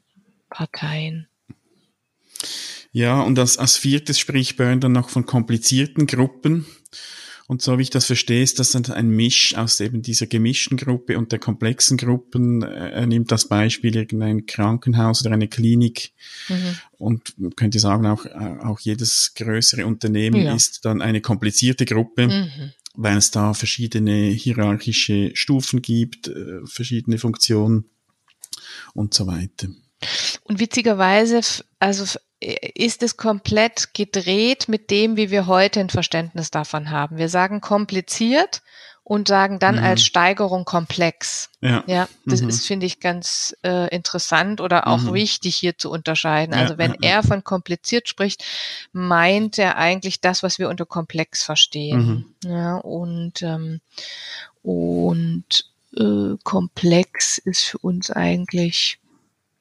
Parteien. 0.50 1.28
Ja, 2.92 3.20
und 3.20 3.38
als, 3.38 3.58
als 3.58 3.76
viertes 3.76 4.18
spricht 4.18 4.56
Byrne 4.56 4.80
dann 4.80 4.92
noch 4.92 5.10
von 5.10 5.26
komplizierten 5.26 6.06
Gruppen. 6.06 6.66
Und 7.48 7.62
so 7.62 7.78
wie 7.78 7.82
ich 7.82 7.90
das 7.90 8.06
verstehe, 8.06 8.42
ist 8.42 8.58
das 8.58 8.72
dann 8.72 8.86
ein 8.86 9.08
Misch 9.08 9.54
aus 9.54 9.78
eben 9.78 10.02
dieser 10.02 10.26
gemischten 10.26 10.76
Gruppe 10.76 11.16
und 11.16 11.30
der 11.30 11.38
komplexen 11.38 11.96
Gruppen. 11.96 12.62
Er 12.62 13.06
nimmt 13.06 13.30
das 13.30 13.46
Beispiel 13.46 13.94
irgendein 13.94 14.46
Krankenhaus 14.46 15.24
oder 15.24 15.34
eine 15.34 15.46
Klinik 15.46 16.12
mhm. 16.48 16.76
und 16.98 17.34
könnte 17.54 17.78
sagen, 17.78 18.06
auch, 18.06 18.26
auch 18.26 18.80
jedes 18.80 19.34
größere 19.36 19.86
Unternehmen 19.86 20.42
ja. 20.42 20.54
ist 20.54 20.84
dann 20.84 21.02
eine 21.02 21.20
komplizierte 21.20 21.84
Gruppe. 21.84 22.28
Mhm 22.28 22.72
weil 22.96 23.18
es 23.18 23.30
da 23.30 23.54
verschiedene 23.54 24.30
hierarchische 24.30 25.30
Stufen 25.34 25.82
gibt, 25.82 26.28
äh, 26.28 26.60
verschiedene 26.64 27.18
Funktionen 27.18 27.84
und 28.94 29.14
so 29.14 29.26
weiter. 29.26 29.68
Und 30.44 30.60
witzigerweise, 30.60 31.40
also 31.78 32.18
ist 32.40 33.02
es 33.02 33.16
komplett 33.16 33.94
gedreht 33.94 34.68
mit 34.68 34.90
dem, 34.90 35.16
wie 35.16 35.30
wir 35.30 35.46
heute 35.46 35.80
ein 35.80 35.90
Verständnis 35.90 36.50
davon 36.50 36.90
haben. 36.90 37.16
Wir 37.16 37.28
sagen 37.28 37.60
kompliziert 37.60 38.62
und 39.08 39.28
sagen 39.28 39.60
dann 39.60 39.76
mhm. 39.76 39.84
als 39.84 40.04
Steigerung 40.04 40.64
komplex. 40.64 41.50
Ja, 41.60 41.84
ja 41.86 42.08
das 42.24 42.42
mhm. 42.42 42.48
ist, 42.48 42.66
finde 42.66 42.86
ich, 42.86 42.98
ganz 42.98 43.56
äh, 43.62 43.88
interessant 43.94 44.60
oder 44.60 44.88
auch 44.88 44.98
mhm. 44.98 45.14
wichtig 45.14 45.54
hier 45.54 45.78
zu 45.78 45.92
unterscheiden. 45.92 46.56
Ja, 46.56 46.62
also 46.62 46.76
wenn 46.76 46.96
ja, 47.00 47.10
er 47.10 47.22
von 47.22 47.44
kompliziert 47.44 48.08
spricht, 48.08 48.44
meint 48.90 49.58
er 49.58 49.76
eigentlich 49.76 50.20
das, 50.20 50.42
was 50.42 50.58
wir 50.58 50.68
unter 50.68 50.86
komplex 50.86 51.44
verstehen. 51.44 52.26
Mhm. 52.42 52.50
Ja, 52.50 52.76
und, 52.78 53.42
ähm, 53.42 53.80
und 54.64 55.70
äh, 55.96 56.34
komplex 56.42 57.38
ist 57.38 57.62
für 57.62 57.78
uns 57.78 58.10
eigentlich, 58.10 58.98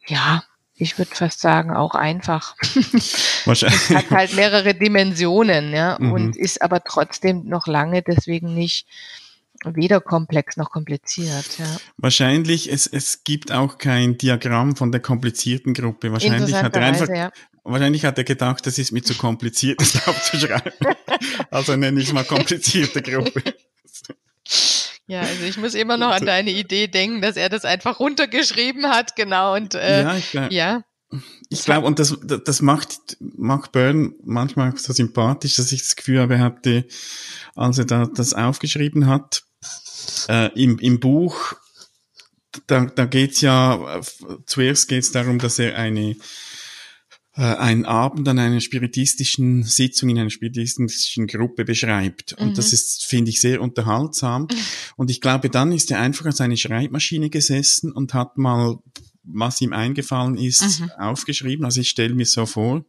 ja, 0.07 0.43
ich 0.73 0.97
würde 0.97 1.13
fast 1.13 1.39
sagen, 1.39 1.69
auch 1.69 1.93
einfach. 1.93 2.55
Wahrscheinlich. 3.45 3.91
es 3.91 3.95
hat 3.95 4.09
halt 4.09 4.33
mehrere 4.33 4.73
Dimensionen, 4.73 5.71
ja, 5.71 5.97
mhm. 5.99 6.11
und 6.13 6.35
ist 6.35 6.63
aber 6.63 6.83
trotzdem 6.83 7.47
noch 7.47 7.67
lange 7.67 8.01
deswegen 8.01 8.55
nicht 8.55 8.87
weder 9.73 10.01
komplex 10.01 10.57
noch 10.57 10.71
kompliziert. 10.71 11.57
Ja. 11.57 11.77
Wahrscheinlich, 11.97 12.71
es, 12.71 12.87
es 12.87 13.23
gibt 13.23 13.51
auch 13.51 13.77
kein 13.77 14.17
Diagramm 14.17 14.75
von 14.75 14.91
der 14.91 15.01
komplizierten 15.01 15.73
Gruppe. 15.73 16.11
Wahrscheinlich 16.11 16.55
hat 16.55 16.75
er 16.75 16.81
einfach, 16.83 17.09
ja. 17.09 17.31
wahrscheinlich 17.63 18.05
hat 18.05 18.17
er 18.17 18.23
gedacht, 18.23 18.65
das 18.67 18.77
ist 18.77 18.91
mir 18.91 19.01
zu 19.01 19.15
kompliziert, 19.15 19.81
das 19.81 20.07
aufzuschreiben. 20.07 20.73
also 21.49 21.75
nenne 21.75 21.99
ich 21.99 22.07
es 22.07 22.13
mal 22.13 22.23
komplizierte 22.23 23.01
Gruppe. 23.01 23.41
Ja, 25.07 25.21
also 25.21 25.43
ich 25.43 25.57
muss 25.57 25.75
immer 25.75 25.97
noch 25.97 26.09
an 26.09 26.25
deine 26.25 26.49
Idee 26.49 26.87
denken, 26.87 27.21
dass 27.21 27.37
er 27.37 27.49
das 27.49 27.63
einfach 27.63 27.99
runtergeschrieben 27.99 28.87
hat, 28.87 29.15
genau. 29.15 29.53
Und 29.53 29.75
äh, 29.75 30.01
ja, 30.01 30.17
ich 30.17 30.31
glaub, 30.31 30.51
ja. 30.51 30.83
Ich 31.49 31.63
glaube, 31.63 31.85
und 31.85 31.99
das, 31.99 32.17
das 32.23 32.61
macht, 32.61 33.17
macht 33.19 33.71
Byrne 33.71 34.13
manchmal 34.23 34.75
so 34.77 34.91
sympathisch, 34.93 35.55
dass 35.55 35.71
ich 35.71 35.81
das 35.81 35.95
Gefühl 35.95 36.19
habe, 36.19 36.35
er 36.35 36.39
hatte, 36.41 36.85
als 37.55 37.77
er 37.77 37.85
da 37.85 38.05
das 38.07 38.33
aufgeschrieben 38.33 39.07
hat, 39.07 39.43
äh, 40.29 40.51
im, 40.61 40.79
im 40.79 40.99
Buch, 40.99 41.53
da, 42.67 42.85
da 42.85 43.05
geht's 43.05 43.41
ja, 43.41 44.01
zuerst 44.45 44.87
geht's 44.87 45.11
darum, 45.11 45.39
dass 45.39 45.59
er 45.59 45.75
eine 45.77 46.15
äh, 47.37 47.41
einen 47.41 47.85
Abend 47.85 48.27
an 48.29 48.39
einer 48.39 48.61
spiritistischen 48.61 49.63
Sitzung 49.63 50.09
in 50.09 50.19
einer 50.19 50.29
spiritistischen 50.29 51.27
Gruppe 51.27 51.65
beschreibt. 51.65 52.33
Und 52.33 52.51
mhm. 52.51 52.53
das 52.55 52.71
ist, 52.71 53.03
finde 53.03 53.29
ich, 53.29 53.41
sehr 53.41 53.61
unterhaltsam. 53.61 54.47
Und 54.95 55.11
ich 55.11 55.19
glaube, 55.19 55.49
dann 55.49 55.73
ist 55.73 55.91
er 55.91 55.99
einfach 55.99 56.25
an 56.25 56.31
seine 56.31 56.55
Schreibmaschine 56.55 57.29
gesessen 57.29 57.91
und 57.91 58.13
hat 58.13 58.37
mal 58.37 58.77
was 59.27 59.59
ihm 59.59 59.73
eingefallen 59.73 60.37
ist, 60.37 60.81
mhm. 60.81 60.91
aufgeschrieben. 60.99 61.65
Also 61.65 61.81
ich 61.81 61.89
stelle 61.89 62.13
mir 62.13 62.27
so 62.27 62.45
vor, 62.45 62.85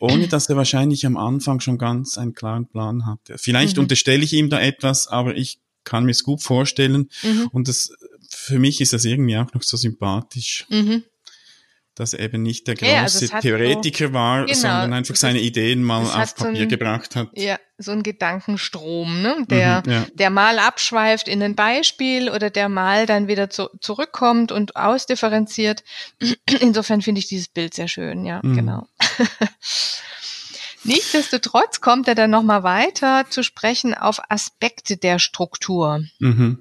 ohne 0.00 0.26
dass 0.26 0.48
er 0.48 0.56
wahrscheinlich 0.56 1.04
am 1.04 1.18
Anfang 1.18 1.60
schon 1.60 1.76
ganz 1.76 2.16
einen 2.16 2.32
klaren 2.32 2.66
Plan 2.66 3.04
hatte. 3.04 3.36
Vielleicht 3.36 3.76
mhm. 3.76 3.82
unterstelle 3.82 4.24
ich 4.24 4.32
ihm 4.32 4.48
da 4.48 4.60
etwas, 4.60 5.08
aber 5.08 5.36
ich 5.36 5.60
kann 5.84 6.04
mir 6.04 6.10
es 6.10 6.24
gut 6.24 6.42
vorstellen. 6.42 7.08
Mhm. 7.22 7.48
Und 7.52 7.68
das, 7.68 7.90
für 8.30 8.58
mich 8.58 8.80
ist 8.80 8.92
das 8.92 9.04
irgendwie 9.04 9.36
auch 9.36 9.52
noch 9.54 9.62
so 9.62 9.76
sympathisch. 9.76 10.66
Mhm 10.68 11.04
dass 11.98 12.12
er 12.12 12.20
eben 12.20 12.42
nicht 12.42 12.68
der 12.68 12.76
große 12.76 12.90
ja, 12.90 13.02
also 13.02 13.26
Theoretiker 13.40 14.08
so, 14.08 14.12
war, 14.12 14.46
genau, 14.46 14.54
sondern 14.54 14.92
einfach 14.92 15.16
seine 15.16 15.40
Ideen 15.40 15.82
mal 15.82 16.02
auf 16.02 16.34
Papier 16.36 16.56
so 16.56 16.62
ein, 16.62 16.68
gebracht 16.68 17.16
hat. 17.16 17.28
Ja, 17.34 17.58
so 17.76 17.90
ein 17.90 18.04
Gedankenstrom, 18.04 19.20
ne? 19.20 19.44
der, 19.50 19.82
mhm, 19.84 19.92
ja. 19.92 20.06
der 20.14 20.30
mal 20.30 20.60
abschweift 20.60 21.26
in 21.26 21.42
ein 21.42 21.56
Beispiel 21.56 22.30
oder 22.30 22.50
der 22.50 22.68
mal 22.68 23.06
dann 23.06 23.26
wieder 23.26 23.50
zu, 23.50 23.68
zurückkommt 23.80 24.52
und 24.52 24.76
ausdifferenziert. 24.76 25.82
Insofern 26.60 27.02
finde 27.02 27.18
ich 27.18 27.26
dieses 27.26 27.48
Bild 27.48 27.74
sehr 27.74 27.88
schön, 27.88 28.24
ja, 28.24 28.40
mhm. 28.44 28.54
genau. 28.54 28.86
Nichtsdestotrotz 30.84 31.80
kommt 31.80 32.08
er 32.08 32.14
dann 32.14 32.30
nochmal 32.30 32.62
weiter 32.62 33.26
zu 33.30 33.42
sprechen 33.42 33.94
auf 33.94 34.20
Aspekte 34.30 34.96
der 34.96 35.18
Struktur. 35.18 36.04
Mhm. 36.18 36.58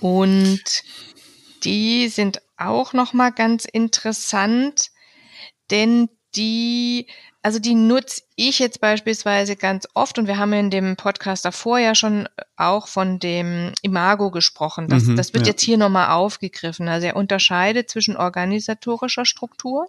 Und 0.00 0.82
die 1.64 2.08
sind 2.08 2.40
auch 2.56 2.92
noch 2.92 3.12
mal 3.12 3.30
ganz 3.30 3.64
interessant, 3.64 4.90
denn 5.70 6.08
die, 6.34 7.06
also 7.42 7.58
die 7.58 7.74
nutze 7.74 8.22
ich 8.36 8.58
jetzt 8.58 8.80
beispielsweise 8.80 9.56
ganz 9.56 9.88
oft 9.94 10.18
und 10.18 10.26
wir 10.26 10.38
haben 10.38 10.52
in 10.52 10.70
dem 10.70 10.96
Podcast 10.96 11.44
davor 11.44 11.78
ja 11.78 11.94
schon 11.94 12.28
auch 12.56 12.86
von 12.86 13.18
dem 13.18 13.72
Imago 13.82 14.30
gesprochen. 14.30 14.88
Das, 14.88 15.04
mhm, 15.04 15.16
das 15.16 15.34
wird 15.34 15.46
ja. 15.46 15.52
jetzt 15.52 15.62
hier 15.62 15.76
nochmal 15.76 16.10
aufgegriffen. 16.10 16.88
Also 16.88 17.08
er 17.08 17.16
unterscheidet 17.16 17.90
zwischen 17.90 18.16
organisatorischer 18.16 19.24
Struktur 19.24 19.88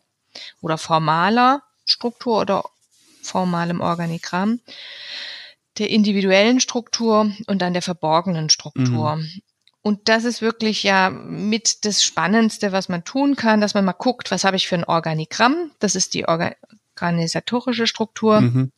oder 0.62 0.78
formaler 0.78 1.64
Struktur 1.86 2.42
oder 2.42 2.64
formalem 3.22 3.82
Organigramm, 3.82 4.60
der 5.78 5.90
individuellen 5.90 6.60
Struktur 6.60 7.32
und 7.48 7.62
dann 7.62 7.74
der 7.74 7.82
verborgenen 7.82 8.50
Struktur. 8.50 9.18
Mhm. 9.18 9.42
Und 9.84 10.10
das 10.10 10.26
ist 10.26 10.42
wirklich 10.42 10.84
ja 10.84 11.10
mit 11.10 11.86
das 11.86 12.04
Spannendste, 12.04 12.72
was 12.72 12.88
man 12.88 13.04
tun 13.04 13.36
kann, 13.36 13.62
dass 13.62 13.74
man 13.74 13.86
mal 13.86 13.94
guckt, 13.94 14.30
was 14.30 14.44
habe 14.44 14.58
ich 14.58 14.68
für 14.68 14.76
ein 14.76 14.84
Organigramm? 14.84 15.72
Das 15.80 15.96
ist 15.96 16.14
die 16.14 16.28
organisatorische 16.28 17.88
Struktur. 17.88 18.42
Mhm. 18.42 18.72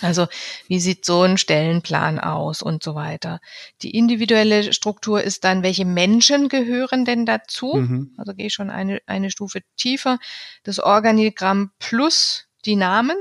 Also 0.00 0.26
wie 0.68 0.80
sieht 0.80 1.04
so 1.04 1.22
ein 1.22 1.38
Stellenplan 1.38 2.18
aus 2.18 2.62
und 2.62 2.82
so 2.82 2.94
weiter. 2.94 3.40
Die 3.82 3.96
individuelle 3.96 4.72
Struktur 4.72 5.22
ist 5.22 5.44
dann, 5.44 5.62
welche 5.62 5.84
Menschen 5.84 6.48
gehören 6.48 7.04
denn 7.04 7.26
dazu? 7.26 7.74
Mhm. 7.74 8.14
Also 8.16 8.32
gehe 8.34 8.46
ich 8.46 8.54
schon 8.54 8.70
eine, 8.70 9.00
eine 9.06 9.30
Stufe 9.30 9.60
tiefer. 9.76 10.18
Das 10.62 10.78
Organigramm 10.78 11.72
plus 11.78 12.46
die 12.64 12.76
Namen. 12.76 13.16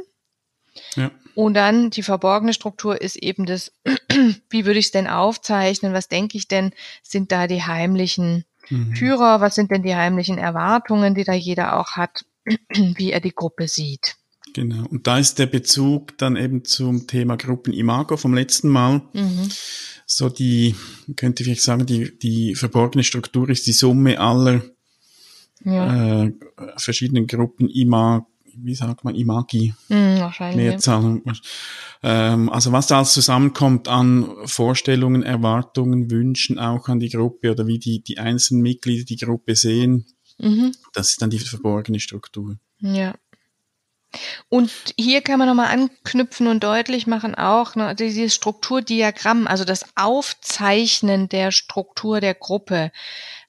Ja. 0.96 1.12
Und 1.36 1.54
dann 1.54 1.92
die 1.92 2.02
verborgene 2.02 2.52
Struktur 2.52 3.00
ist 3.00 3.16
eben 3.16 3.46
das, 3.46 3.72
wie 4.50 4.66
würde 4.66 4.80
ich 4.80 4.86
es 4.86 4.92
denn 4.92 5.08
aufzeichnen? 5.08 5.94
Was 5.94 6.08
denke 6.08 6.36
ich 6.36 6.48
denn, 6.48 6.72
sind 7.04 7.32
da 7.32 7.46
die 7.46 7.64
heimlichen 7.64 8.44
mhm. 8.70 8.96
Führer? 8.96 9.40
Was 9.40 9.54
sind 9.54 9.70
denn 9.70 9.84
die 9.84 9.96
heimlichen 9.96 10.40
Erwartungen, 10.40 11.14
die 11.14 11.24
da 11.24 11.34
jeder 11.34 11.80
auch 11.80 11.92
hat, 11.92 12.26
wie 12.74 13.12
er 13.12 13.20
die 13.20 13.36
Gruppe 13.36 13.68
sieht? 13.68 14.16
Genau. 14.54 14.88
Und 14.88 15.06
da 15.06 15.20
ist 15.20 15.38
der 15.38 15.46
Bezug 15.46 16.18
dann 16.18 16.36
eben 16.36 16.66
zum 16.66 17.06
Thema 17.06 17.38
Gruppen-Imago 17.38 18.18
vom 18.18 18.34
letzten 18.34 18.70
Mal. 18.70 19.02
Mhm. 19.14 19.50
So 20.08 20.30
die, 20.30 20.74
könnte 21.16 21.44
ich 21.44 21.62
sagen, 21.62 21.86
die, 21.86 22.18
die 22.18 22.56
verborgene 22.56 23.04
Struktur 23.04 23.48
ist 23.50 23.68
die 23.68 23.74
Summe 23.74 24.20
aller 24.20 24.64
ja. 25.64 26.24
äh, 26.24 26.34
verschiedenen 26.78 27.28
Gruppen-Imago 27.28 28.26
wie 28.62 28.76
sagt 28.76 29.04
man, 29.04 29.16
Imagi. 29.16 29.74
Mm, 29.90 30.20
wahrscheinlich. 30.20 30.68
Mehrzahl. 30.68 31.22
Ähm, 32.04 32.50
also 32.50 32.72
was 32.72 32.88
da 32.88 32.98
alles 32.98 33.14
zusammenkommt 33.14 33.88
an 33.88 34.30
Vorstellungen, 34.46 35.24
Erwartungen, 35.24 36.12
Wünschen 36.12 36.60
auch 36.60 36.88
an 36.88 37.00
die 37.00 37.10
Gruppe 37.10 37.52
oder 37.52 37.68
wie 37.68 37.80
die, 37.80 38.02
die 38.02 38.20
einzelnen 38.20 38.62
Mitglieder 38.62 39.06
die 39.06 39.18
Gruppe 39.18 39.56
sehen, 39.56 40.06
mhm. 40.38 40.74
das 40.94 41.10
ist 41.10 41.22
dann 41.22 41.30
die 41.30 41.40
verborgene 41.40 42.00
Struktur. 42.00 42.58
Ja. 42.80 43.16
Und 44.50 44.72
hier 44.98 45.22
kann 45.22 45.40
man 45.40 45.48
nochmal 45.48 45.68
anknüpfen 45.68 46.48
und 46.48 46.64
deutlich 46.64 47.08
machen 47.08 47.36
auch, 47.36 47.76
ne, 47.76 47.94
dieses 47.94 48.34
Strukturdiagramm, 48.36 49.48
also 49.48 49.66
das 49.66 49.86
Aufzeichnen 49.96 51.28
der 51.30 51.52
Struktur 51.52 52.22
der 52.22 52.34
Gruppe, 52.34 52.92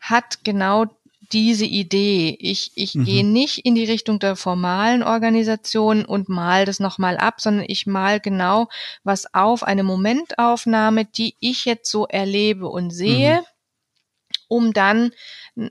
hat 0.00 0.44
genau 0.44 0.86
diese 1.32 1.64
Idee. 1.64 2.36
Ich, 2.40 2.72
ich 2.74 2.94
mhm. 2.94 3.04
gehe 3.04 3.24
nicht 3.24 3.58
in 3.64 3.74
die 3.74 3.84
Richtung 3.84 4.18
der 4.18 4.36
formalen 4.36 5.02
Organisation 5.02 6.04
und 6.04 6.28
mal 6.28 6.64
das 6.64 6.80
nochmal 6.80 7.16
ab, 7.16 7.40
sondern 7.40 7.64
ich 7.68 7.86
mal 7.86 8.20
genau 8.20 8.68
was 9.04 9.34
auf, 9.34 9.62
eine 9.62 9.82
Momentaufnahme, 9.82 11.04
die 11.04 11.36
ich 11.40 11.64
jetzt 11.64 11.90
so 11.90 12.06
erlebe 12.06 12.68
und 12.68 12.90
sehe, 12.90 13.40
mhm. 13.40 13.44
um 14.48 14.72
dann 14.72 15.12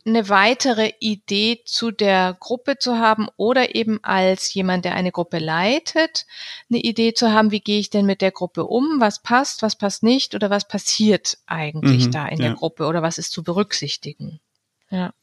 eine 0.06 0.28
weitere 0.28 0.92
Idee 1.00 1.62
zu 1.66 1.92
der 1.92 2.36
Gruppe 2.40 2.78
zu 2.78 2.98
haben 2.98 3.28
oder 3.38 3.74
eben 3.74 4.00
als 4.04 4.54
jemand, 4.54 4.84
der 4.86 4.96
eine 4.96 5.12
Gruppe 5.12 5.40
leitet, 5.40 6.26
eine 6.70 6.80
Idee 6.80 7.14
zu 7.14 7.32
haben, 7.32 7.52
wie 7.52 7.62
gehe 7.62 7.80
ich 7.80 7.90
denn 7.90 8.06
mit 8.06 8.22
der 8.22 8.32
Gruppe 8.32 8.66
um, 8.66 9.00
was 9.00 9.22
passt, 9.24 9.62
was 9.62 9.78
passt 9.78 10.04
nicht 10.04 10.36
oder 10.36 10.50
was 10.50 10.68
passiert 10.68 11.38
eigentlich 11.46 12.08
mhm, 12.08 12.12
da 12.12 12.28
in 12.28 12.40
ja. 12.40 12.48
der 12.48 12.56
Gruppe 12.56 12.86
oder 12.86 13.02
was 13.02 13.18
ist 13.18 13.32
zu 13.32 13.44
berücksichtigen. 13.44 14.42
Ja. 14.90 15.14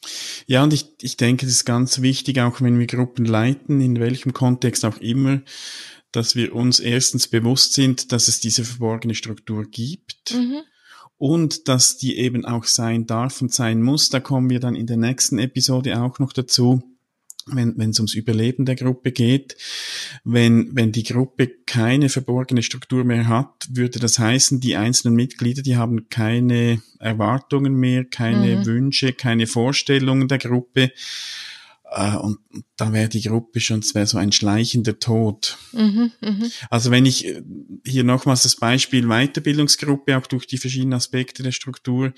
Ja, 0.46 0.62
und 0.62 0.72
ich, 0.72 0.86
ich 1.00 1.16
denke, 1.16 1.46
das 1.46 1.54
ist 1.54 1.64
ganz 1.64 2.00
wichtig, 2.02 2.40
auch 2.40 2.60
wenn 2.60 2.78
wir 2.78 2.86
Gruppen 2.86 3.24
leiten, 3.24 3.80
in 3.80 3.98
welchem 3.98 4.32
Kontext 4.32 4.84
auch 4.84 4.98
immer, 4.98 5.40
dass 6.12 6.36
wir 6.36 6.54
uns 6.54 6.80
erstens 6.80 7.28
bewusst 7.28 7.72
sind, 7.72 8.12
dass 8.12 8.28
es 8.28 8.40
diese 8.40 8.64
verborgene 8.64 9.14
Struktur 9.14 9.64
gibt. 9.64 10.34
Mhm. 10.34 10.60
Und 11.16 11.68
dass 11.68 11.96
die 11.96 12.18
eben 12.18 12.44
auch 12.44 12.64
sein 12.64 13.06
darf 13.06 13.40
und 13.40 13.52
sein 13.52 13.80
muss. 13.80 14.10
Da 14.10 14.20
kommen 14.20 14.50
wir 14.50 14.60
dann 14.60 14.74
in 14.74 14.86
der 14.86 14.96
nächsten 14.96 15.38
Episode 15.38 16.02
auch 16.02 16.18
noch 16.18 16.32
dazu 16.32 16.82
wenn 17.46 17.90
es 17.90 17.98
ums 17.98 18.14
Überleben 18.14 18.64
der 18.64 18.76
Gruppe 18.76 19.12
geht. 19.12 19.56
Wenn, 20.24 20.74
wenn 20.74 20.92
die 20.92 21.02
Gruppe 21.02 21.50
keine 21.66 22.08
verborgene 22.08 22.62
Struktur 22.62 23.04
mehr 23.04 23.28
hat, 23.28 23.68
würde 23.70 23.98
das 23.98 24.18
heißen, 24.18 24.60
die 24.60 24.76
einzelnen 24.76 25.14
Mitglieder, 25.14 25.62
die 25.62 25.76
haben 25.76 26.08
keine 26.08 26.82
Erwartungen 26.98 27.74
mehr, 27.74 28.04
keine 28.04 28.56
mhm. 28.56 28.66
Wünsche, 28.66 29.12
keine 29.12 29.46
Vorstellungen 29.46 30.28
der 30.28 30.38
Gruppe. 30.38 30.92
Äh, 31.94 32.16
und 32.16 32.38
da 32.76 32.92
wäre 32.92 33.08
die 33.08 33.22
Gruppe 33.22 33.60
schon, 33.60 33.78
es 33.78 33.94
wäre 33.94 34.06
so 34.06 34.18
ein 34.18 34.32
schleichender 34.32 34.98
Tod. 34.98 35.56
Mhm, 35.72 36.10
mh. 36.20 36.46
Also 36.68 36.90
wenn 36.90 37.06
ich 37.06 37.26
äh, 37.26 37.42
hier 37.86 38.02
nochmals 38.02 38.42
das 38.42 38.56
Beispiel 38.56 39.06
Weiterbildungsgruppe, 39.06 40.16
auch 40.18 40.26
durch 40.26 40.46
die 40.46 40.58
verschiedenen 40.58 40.94
Aspekte 40.94 41.44
der 41.44 41.52
Struktur, 41.52 42.12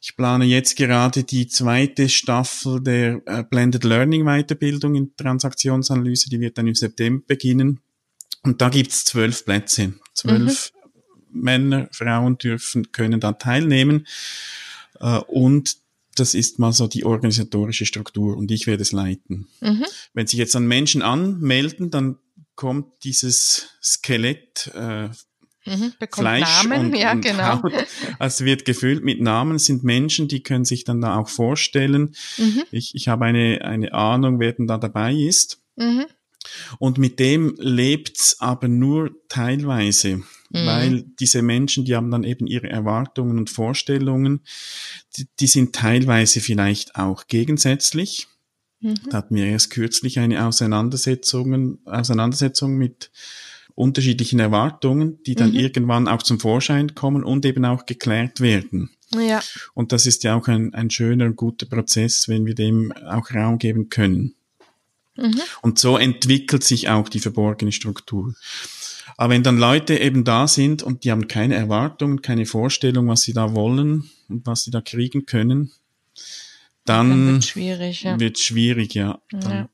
ich 0.00 0.16
plane 0.16 0.44
jetzt 0.44 0.76
gerade 0.76 1.24
die 1.24 1.48
zweite 1.48 2.08
Staffel 2.08 2.80
der 2.80 3.20
äh, 3.26 3.42
Blended 3.42 3.82
Learning 3.82 4.24
Weiterbildung 4.24 4.94
in 4.94 5.16
Transaktionsanalyse, 5.16 6.30
die 6.30 6.40
wird 6.40 6.56
dann 6.56 6.68
im 6.68 6.76
September 6.76 7.24
beginnen. 7.26 7.80
Und 8.44 8.60
da 8.62 8.68
gibt's 8.68 9.04
zwölf 9.04 9.44
Plätze. 9.44 9.94
Zwölf 10.14 10.72
mhm. 11.32 11.42
Männer, 11.42 11.88
Frauen 11.90 12.38
dürfen, 12.38 12.92
können 12.92 13.18
da 13.18 13.32
teilnehmen. 13.32 14.06
Und 15.26 15.76
das 16.18 16.34
ist 16.34 16.58
mal 16.58 16.72
so 16.72 16.86
die 16.86 17.04
organisatorische 17.04 17.86
Struktur 17.86 18.36
und 18.36 18.50
ich 18.50 18.66
werde 18.66 18.82
es 18.82 18.92
leiten. 18.92 19.48
Mhm. 19.60 19.84
Wenn 20.14 20.26
sich 20.26 20.38
jetzt 20.38 20.54
dann 20.54 20.66
Menschen 20.66 21.02
anmelden, 21.02 21.90
dann 21.90 22.18
kommt 22.54 23.04
dieses 23.04 23.68
Skelett 23.82 24.70
äh, 24.74 25.08
mhm, 25.64 25.92
Fleisch 26.12 26.64
Namen, 26.64 26.86
und, 26.86 26.96
ja, 26.96 27.12
und 27.12 27.20
genau. 27.20 27.62
Haut. 27.62 27.72
Also 28.18 28.44
wird 28.44 28.64
gefüllt 28.64 29.04
mit 29.04 29.20
Namen, 29.20 29.58
sind 29.58 29.84
Menschen, 29.84 30.28
die 30.28 30.42
können 30.42 30.64
sich 30.64 30.84
dann 30.84 31.00
da 31.00 31.16
auch 31.16 31.28
vorstellen. 31.28 32.14
Mhm. 32.36 32.64
Ich, 32.70 32.94
ich 32.94 33.08
habe 33.08 33.26
eine, 33.26 33.62
eine 33.62 33.92
Ahnung, 33.92 34.40
wer 34.40 34.52
denn 34.52 34.66
da 34.66 34.78
dabei 34.78 35.14
ist. 35.14 35.62
Und 36.78 36.98
mit 36.98 37.18
dem 37.18 37.54
lebt's 37.58 38.36
aber 38.40 38.68
nur 38.68 39.10
teilweise, 39.28 40.16
mhm. 40.16 40.24
weil 40.50 41.02
diese 41.20 41.42
Menschen, 41.42 41.84
die 41.84 41.96
haben 41.96 42.10
dann 42.10 42.24
eben 42.24 42.46
ihre 42.46 42.68
Erwartungen 42.68 43.38
und 43.38 43.50
Vorstellungen, 43.50 44.40
die, 45.16 45.26
die 45.40 45.46
sind 45.46 45.74
teilweise 45.74 46.40
vielleicht 46.40 46.96
auch 46.96 47.26
gegensätzlich. 47.26 48.28
Mhm. 48.80 48.94
Da 49.10 49.18
hatten 49.18 49.34
wir 49.34 49.46
erst 49.46 49.70
kürzlich 49.70 50.18
eine 50.18 50.46
Auseinandersetzung, 50.46 51.78
Auseinandersetzung 51.84 52.76
mit 52.76 53.10
unterschiedlichen 53.74 54.40
Erwartungen, 54.40 55.22
die 55.24 55.36
dann 55.36 55.50
mhm. 55.50 55.58
irgendwann 55.58 56.08
auch 56.08 56.22
zum 56.22 56.40
Vorschein 56.40 56.94
kommen 56.94 57.22
und 57.22 57.44
eben 57.46 57.64
auch 57.64 57.86
geklärt 57.86 58.40
werden. 58.40 58.90
Ja. 59.14 59.40
Und 59.74 59.92
das 59.92 60.04
ist 60.06 60.24
ja 60.24 60.34
auch 60.34 60.48
ein, 60.48 60.74
ein 60.74 60.90
schöner 60.90 61.26
und 61.26 61.36
guter 61.36 61.66
Prozess, 61.66 62.28
wenn 62.28 62.44
wir 62.44 62.54
dem 62.54 62.92
auch 62.92 63.32
Raum 63.32 63.58
geben 63.58 63.88
können. 63.88 64.34
Mhm. 65.18 65.40
Und 65.62 65.78
so 65.78 65.96
entwickelt 65.98 66.64
sich 66.64 66.88
auch 66.88 67.08
die 67.08 67.20
verborgene 67.20 67.72
Struktur. 67.72 68.34
Aber 69.16 69.34
wenn 69.34 69.42
dann 69.42 69.58
Leute 69.58 69.98
eben 69.98 70.24
da 70.24 70.46
sind 70.46 70.82
und 70.82 71.04
die 71.04 71.10
haben 71.10 71.26
keine 71.26 71.56
Erwartungen, 71.56 72.22
keine 72.22 72.46
Vorstellung, 72.46 73.08
was 73.08 73.22
sie 73.22 73.32
da 73.32 73.54
wollen 73.54 74.08
und 74.28 74.46
was 74.46 74.64
sie 74.64 74.70
da 74.70 74.80
kriegen 74.80 75.26
können, 75.26 75.72
dann, 76.84 77.10
dann 77.10 77.32
wird 77.34 77.44
schwierig, 77.44 78.02
ja. 78.02 78.20
Wird 78.20 78.38
schwierig, 78.38 78.94
ja. 78.94 79.20
ja. 79.32 79.68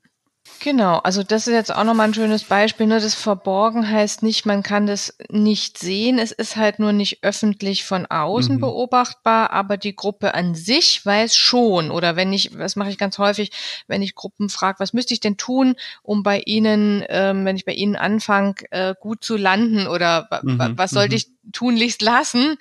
Genau, 0.64 0.96
also 0.96 1.22
das 1.22 1.46
ist 1.46 1.53
jetzt 1.53 1.74
auch 1.74 1.85
nochmal 1.85 2.09
ein 2.09 2.14
schönes 2.14 2.44
Beispiel. 2.44 2.87
Ne? 2.87 2.98
Das 2.98 3.12
Verborgen 3.12 3.87
heißt 3.87 4.22
nicht, 4.22 4.46
man 4.46 4.62
kann 4.62 4.87
das 4.87 5.14
nicht 5.29 5.77
sehen. 5.77 6.18
Es 6.18 6.33
ist 6.33 6.57
halt 6.57 6.79
nur 6.79 6.94
nicht 6.94 7.22
öffentlich 7.22 7.85
von 7.85 8.07
außen 8.07 8.57
mhm. 8.57 8.61
beobachtbar, 8.61 9.50
aber 9.50 9.77
die 9.77 9.94
Gruppe 9.94 10.33
an 10.33 10.55
sich 10.55 11.05
weiß 11.05 11.37
schon. 11.37 11.90
Oder 11.90 12.16
wenn 12.16 12.33
ich, 12.33 12.53
das 12.57 12.77
mache 12.77 12.88
ich 12.88 12.96
ganz 12.96 13.18
häufig, 13.18 13.50
wenn 13.88 14.00
ich 14.00 14.14
Gruppen 14.14 14.48
frage, 14.48 14.81
was 14.81 14.94
müsste 14.94 15.12
ich 15.12 15.20
denn 15.20 15.37
tun, 15.37 15.74
um 16.03 16.22
bei 16.22 16.40
Ihnen, 16.40 17.05
ähm, 17.11 17.44
wenn 17.44 17.57
ich 17.57 17.66
bei 17.66 17.74
Ihnen 17.74 17.94
anfange, 17.94 18.55
äh, 18.70 18.94
gut 18.98 19.22
zu 19.22 19.37
landen 19.37 19.87
oder 19.87 20.31
mhm. 20.42 20.79
was 20.79 20.92
sollte 20.92 21.12
mhm. 21.12 21.16
ich 21.16 21.27
tunlichst 21.53 22.00
lassen, 22.00 22.57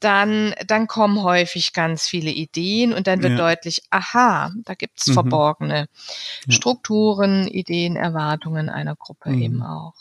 dann, 0.00 0.54
dann 0.66 0.86
kommen 0.86 1.22
häufig 1.22 1.72
ganz 1.72 2.06
viele 2.06 2.30
Ideen 2.30 2.92
und 2.92 3.06
dann 3.06 3.22
wird 3.22 3.32
ja. 3.32 3.50
deutlich, 3.50 3.82
aha, 3.90 4.52
da 4.64 4.74
gibt's 4.74 5.08
mhm. 5.08 5.14
verborgene 5.14 5.88
ja. 6.46 6.52
Strukturen, 6.52 7.48
Ideen, 7.48 7.96
Erwartungen 7.96 8.68
einer 8.68 8.96
Gruppe 8.96 9.30
mhm. 9.30 9.42
eben 9.42 9.62
auch. 9.62 9.94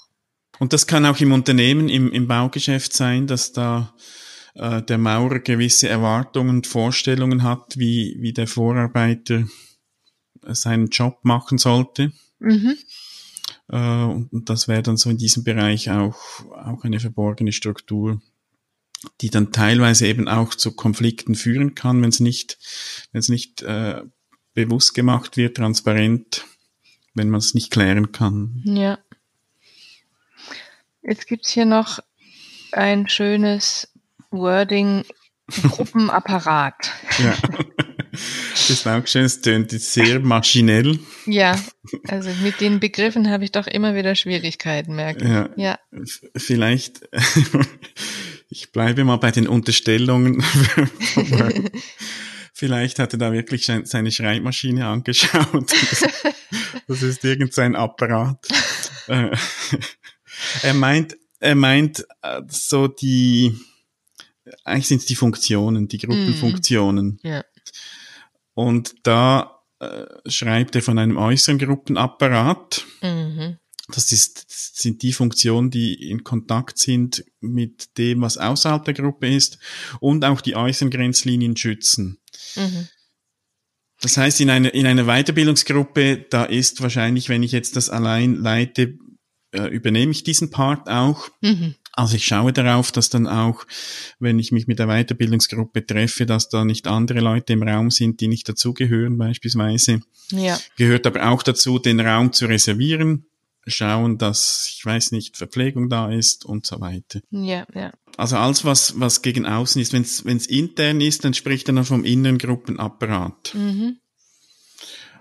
Und 0.59 0.73
das 0.73 0.87
kann 0.87 1.05
auch 1.05 1.19
im 1.19 1.31
Unternehmen, 1.31 1.89
im, 1.89 2.11
im 2.11 2.27
Baugeschäft 2.27 2.93
sein, 2.93 3.27
dass 3.27 3.51
da 3.53 3.93
äh, 4.55 4.81
der 4.81 4.97
Maurer 4.97 5.39
gewisse 5.39 5.87
Erwartungen 5.87 6.57
und 6.57 6.67
Vorstellungen 6.67 7.43
hat, 7.43 7.77
wie, 7.77 8.17
wie 8.19 8.33
der 8.33 8.47
Vorarbeiter 8.47 9.43
seinen 10.41 10.87
Job 10.87 11.19
machen 11.23 11.57
sollte. 11.57 12.11
Mhm. 12.39 12.77
Äh, 13.69 14.03
und 14.03 14.49
das 14.49 14.67
wäre 14.67 14.83
dann 14.83 14.97
so 14.97 15.09
in 15.09 15.17
diesem 15.17 15.43
Bereich 15.43 15.89
auch, 15.89 16.17
auch 16.51 16.83
eine 16.83 16.99
verborgene 16.99 17.51
Struktur 17.51 18.21
die 19.21 19.29
dann 19.29 19.51
teilweise 19.51 20.07
eben 20.07 20.27
auch 20.27 20.55
zu 20.55 20.75
Konflikten 20.75 21.35
führen 21.35 21.75
kann, 21.75 22.01
wenn 22.01 22.09
es 22.09 22.19
nicht, 22.19 22.57
wenn 23.11 23.19
es 23.19 23.29
nicht 23.29 23.61
äh, 23.61 24.01
bewusst 24.53 24.95
gemacht 24.95 25.37
wird, 25.37 25.57
transparent, 25.57 26.45
wenn 27.13 27.29
man 27.29 27.39
es 27.39 27.53
nicht 27.53 27.71
klären 27.71 28.11
kann. 28.11 28.61
Ja. 28.65 28.99
Jetzt 31.03 31.27
gibt's 31.27 31.51
hier 31.51 31.65
noch 31.65 31.99
ein 32.71 33.07
schönes 33.07 33.93
Wording, 34.31 35.05
Gruppenapparat. 35.61 36.91
ja. 37.19 37.35
Das 38.11 38.69
ist 38.69 38.87
auch 38.87 39.05
schön, 39.05 39.25
es 39.25 39.41
tönt 39.41 39.71
sehr 39.71 40.19
maschinell. 40.19 40.99
Ja, 41.27 41.59
also 42.07 42.29
mit 42.41 42.59
den 42.61 42.79
Begriffen 42.79 43.29
habe 43.29 43.43
ich 43.43 43.51
doch 43.51 43.67
immer 43.67 43.95
wieder 43.95 44.15
Schwierigkeiten, 44.15 44.95
merke 44.95 45.23
ich. 45.23 45.29
Ja, 45.29 45.49
ja. 45.55 45.79
Vielleicht 46.35 47.07
ich 48.49 48.71
bleibe 48.71 49.03
mal 49.03 49.17
bei 49.17 49.31
den 49.31 49.47
Unterstellungen. 49.47 50.43
Vielleicht 52.53 52.99
hat 52.99 53.13
er 53.13 53.19
da 53.19 53.31
wirklich 53.31 53.65
seine 53.65 54.11
Schreibmaschine 54.11 54.87
angeschaut. 54.87 55.71
Das, 56.87 57.03
ist 57.03 57.23
irgendein 57.23 57.75
Apparat. 57.75 58.47
Äh, 59.07 59.35
er 60.63 60.73
meint, 60.73 61.17
er 61.39 61.55
meint 61.55 62.05
äh, 62.21 62.41
so 62.47 62.87
die, 62.87 63.55
eigentlich 64.63 64.87
sind 64.87 64.99
es 64.99 65.05
die 65.05 65.15
Funktionen, 65.15 65.87
die 65.87 65.99
Gruppenfunktionen. 65.99 67.19
Mm, 67.21 67.27
yeah. 67.27 67.45
Und 68.53 68.95
da 69.03 69.61
äh, 69.79 70.05
schreibt 70.25 70.75
er 70.75 70.81
von 70.81 70.97
einem 70.97 71.17
äußeren 71.17 71.59
Gruppenapparat. 71.59 72.85
Mhm. 73.01 73.57
Das 73.89 74.11
ist, 74.11 74.45
sind 74.77 75.01
die 75.01 75.13
Funktionen, 75.13 75.71
die 75.71 76.09
in 76.09 76.23
Kontakt 76.23 76.77
sind 76.77 77.23
mit 77.39 77.97
dem, 77.97 78.21
was 78.21 78.37
außerhalb 78.37 78.83
der 78.83 78.93
Gruppe 78.93 79.33
ist 79.33 79.59
und 80.01 80.25
auch 80.25 80.41
die 80.41 80.55
äußeren 80.55 80.91
Grenzlinien 80.91 81.55
schützen. 81.55 82.19
Mhm. 82.55 82.89
Das 84.01 84.17
heißt, 84.17 84.41
in 84.41 84.49
einer, 84.49 84.73
in 84.73 84.85
einer 84.85 85.05
Weiterbildungsgruppe, 85.05 86.25
da 86.29 86.43
ist 86.43 86.81
wahrscheinlich, 86.81 87.29
wenn 87.29 87.43
ich 87.43 87.53
jetzt 87.53 87.77
das 87.77 87.89
allein 87.89 88.35
leite, 88.35 88.97
äh, 89.51 89.67
übernehme 89.67 90.11
ich 90.11 90.23
diesen 90.23 90.51
Part 90.51 90.89
auch. 90.89 91.29
Mhm. 91.41 91.75
Also 91.93 92.15
ich 92.15 92.25
schaue 92.25 92.53
darauf, 92.53 92.91
dass 92.91 93.09
dann 93.09 93.25
auch, 93.25 93.65
wenn 94.19 94.37
ich 94.37 94.51
mich 94.51 94.67
mit 94.67 94.79
der 94.79 94.87
Weiterbildungsgruppe 94.87 95.83
treffe, 95.85 96.27
dass 96.27 96.49
da 96.49 96.63
nicht 96.63 96.87
andere 96.87 97.21
Leute 97.21 97.53
im 97.53 97.63
Raum 97.63 97.89
sind, 97.89 98.19
die 98.19 98.27
nicht 98.27 98.47
dazugehören 98.47 99.17
beispielsweise. 99.17 100.01
Ja. 100.31 100.59
Gehört 100.75 101.07
aber 101.07 101.29
auch 101.29 101.41
dazu, 101.41 101.79
den 101.79 101.99
Raum 101.99 102.33
zu 102.33 102.45
reservieren 102.45 103.25
schauen, 103.67 104.17
dass, 104.17 104.73
ich 104.75 104.85
weiß 104.85 105.11
nicht, 105.11 105.37
Verpflegung 105.37 105.89
da 105.89 106.11
ist 106.11 106.45
und 106.45 106.65
so 106.65 106.79
weiter. 106.79 107.19
Ja, 107.29 107.65
ja. 107.73 107.91
Also 108.17 108.37
alles, 108.37 108.65
was, 108.65 108.99
was 108.99 109.21
gegen 109.21 109.45
außen 109.45 109.81
ist. 109.81 109.93
Wenn 109.93 110.01
es 110.37 110.47
intern 110.47 111.01
ist, 111.01 111.23
dann 111.23 111.33
spricht 111.33 111.67
er 111.69 111.75
dann 111.75 111.85
vom 111.85 112.03
inneren 112.03 112.37
Gruppenapparat. 112.37 113.53
Mhm. 113.53 113.97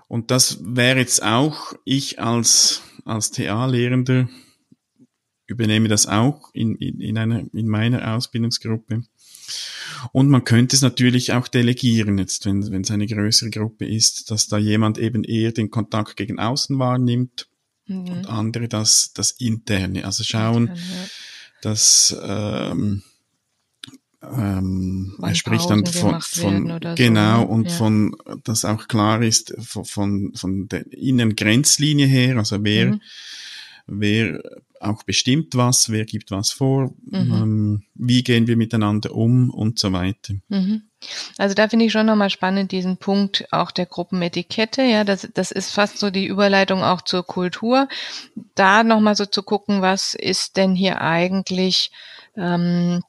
Und 0.09 0.31
das 0.31 0.59
wäre 0.63 0.99
jetzt 0.99 1.23
auch, 1.23 1.75
ich 1.85 2.21
als, 2.21 2.83
als 3.05 3.33
TA-Lehrender 3.33 4.29
übernehme 5.47 5.89
das 5.89 6.07
auch 6.07 6.51
in, 6.55 6.77
in, 6.77 7.01
in, 7.01 7.19
einer, 7.19 7.45
in 7.53 7.69
meiner 7.69 8.15
Ausbildungsgruppe. 8.15 9.03
Und 10.13 10.29
man 10.29 10.45
könnte 10.45 10.77
es 10.77 10.83
natürlich 10.83 11.33
auch 11.33 11.49
delegieren, 11.49 12.19
jetzt 12.19 12.47
wenn 12.47 12.71
wenn 12.71 12.83
es 12.83 12.91
eine 12.91 13.07
größere 13.07 13.51
Gruppe 13.51 13.87
ist, 13.87 14.31
dass 14.31 14.49
da 14.49 14.59
jemand 14.59 14.99
eben 14.99 15.25
eher 15.25 15.53
den 15.53 15.71
Kontakt 15.71 16.17
gegen 16.17 16.39
außen 16.39 16.79
wahrnimmt 16.79 17.49
mhm. 17.87 18.09
und 18.09 18.27
andere 18.29 18.69
das, 18.69 19.13
das 19.15 19.33
Interne. 19.33 20.05
Also 20.05 20.25
schauen, 20.25 20.69
Intern, 20.69 20.77
ja. 20.77 21.09
dass 21.63 22.17
ähm, 22.23 23.03
ähm, 24.23 25.17
er 25.23 25.35
spricht 25.35 25.71
dann 25.71 25.87
von, 25.87 26.21
von 26.21 26.81
genau 26.97 27.43
so, 27.43 27.47
und 27.47 27.71
ja. 27.71 27.77
von, 27.77 28.17
dass 28.45 28.65
auch 28.65 28.89
klar 28.89 29.23
ist 29.23 29.55
von, 29.61 29.85
von, 29.85 30.33
von 30.35 30.69
der 30.69 30.91
inneren 30.93 31.37
Grenzlinie 31.37 32.07
her, 32.07 32.37
also 32.37 32.63
wer, 32.65 32.93
mhm. 32.93 33.01
Wer 33.87 34.41
auch 34.81 35.03
bestimmt 35.03 35.55
was, 35.55 35.91
wer 35.91 36.05
gibt 36.05 36.31
was 36.31 36.51
vor, 36.51 36.93
mhm. 37.05 37.33
ähm, 37.33 37.83
wie 37.95 38.23
gehen 38.23 38.47
wir 38.47 38.57
miteinander 38.57 39.15
um 39.15 39.51
und 39.51 39.79
so 39.79 39.93
weiter. 39.93 40.35
Mhm. 40.49 40.83
Also 41.39 41.55
da 41.55 41.69
finde 41.69 41.87
ich 41.87 41.93
schon 41.93 42.07
nochmal 42.07 42.31
spannend 42.31 42.73
diesen 42.73 42.97
Punkt 42.97 43.47
auch 43.53 43.71
der 43.71 43.87
Gruppenetikette. 43.87 44.83
Ja, 44.83 45.05
das, 45.05 45.29
das 45.35 45.51
ist 45.51 45.73
fast 45.73 45.99
so 45.99 46.11
die 46.11 46.27
Überleitung 46.27 46.83
auch 46.83 47.03
zur 47.03 47.25
Kultur. 47.25 47.89
Da 48.55 48.83
nochmal 48.83 49.15
so 49.15 49.27
zu 49.27 49.43
gucken, 49.43 49.83
was 49.83 50.15
ist 50.15 50.57
denn 50.57 50.75
hier 50.75 51.01
eigentlich, 51.01 51.91
ähm, 52.37 53.03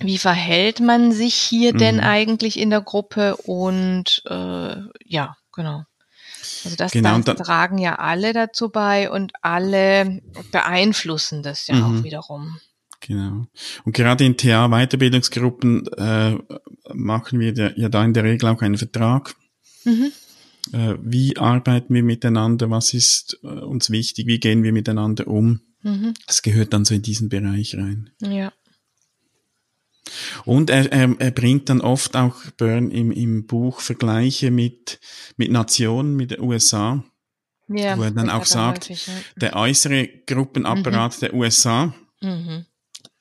wie 0.00 0.18
verhält 0.18 0.80
man 0.80 1.12
sich 1.12 1.34
hier 1.34 1.74
mhm. 1.74 1.78
denn 1.78 2.00
eigentlich 2.00 2.58
in 2.58 2.70
der 2.70 2.82
Gruppe 2.82 3.36
und 3.36 4.22
äh, 4.26 4.76
ja, 5.04 5.36
genau. 5.52 5.84
Also 6.66 6.76
das, 6.76 6.90
genau, 6.92 7.18
das 7.20 7.36
tragen 7.36 7.78
ja 7.78 7.94
alle 7.94 8.32
dazu 8.32 8.68
bei 8.70 9.08
und 9.10 9.32
alle 9.40 10.20
beeinflussen 10.50 11.44
das 11.44 11.68
ja 11.68 11.76
mhm. 11.76 11.84
auch 11.84 12.04
wiederum. 12.04 12.58
Genau. 13.00 13.46
Und 13.84 13.94
gerade 13.94 14.24
in 14.24 14.36
TA-Weiterbildungsgruppen 14.36 15.86
äh, 15.96 16.36
machen 16.92 17.38
wir 17.38 17.54
der, 17.54 17.78
ja 17.78 17.88
da 17.88 18.04
in 18.04 18.14
der 18.14 18.24
Regel 18.24 18.48
auch 18.48 18.62
einen 18.62 18.78
Vertrag. 18.78 19.36
Mhm. 19.84 20.10
Äh, 20.72 20.94
wie 21.00 21.36
arbeiten 21.36 21.94
wir 21.94 22.02
miteinander? 22.02 22.68
Was 22.68 22.94
ist 22.94 23.38
äh, 23.44 23.46
uns 23.46 23.90
wichtig? 23.90 24.26
Wie 24.26 24.40
gehen 24.40 24.64
wir 24.64 24.72
miteinander 24.72 25.28
um? 25.28 25.60
Mhm. 25.82 26.14
Das 26.26 26.42
gehört 26.42 26.72
dann 26.72 26.84
so 26.84 26.94
in 26.94 27.02
diesen 27.02 27.28
Bereich 27.28 27.76
rein. 27.76 28.10
Ja. 28.20 28.52
Und 30.44 30.70
er, 30.70 30.90
er, 30.92 31.14
er 31.18 31.30
bringt 31.30 31.68
dann 31.68 31.80
oft 31.80 32.16
auch 32.16 32.36
Byrne 32.56 32.92
im, 32.92 33.10
im 33.10 33.46
Buch 33.46 33.80
Vergleiche 33.80 34.50
mit, 34.50 35.00
mit 35.36 35.50
Nationen, 35.50 36.16
mit 36.16 36.30
den 36.32 36.40
USA. 36.40 37.04
Ja, 37.68 37.98
wo 37.98 38.04
er 38.04 38.12
dann 38.12 38.30
auch 38.30 38.44
sagt, 38.44 38.84
häufig, 38.84 39.08
ja. 39.08 39.12
der 39.36 39.56
äußere 39.56 40.08
Gruppenapparat 40.26 41.16
mhm. 41.16 41.20
der 41.20 41.34
USA, 41.34 41.94
mhm. 42.20 42.64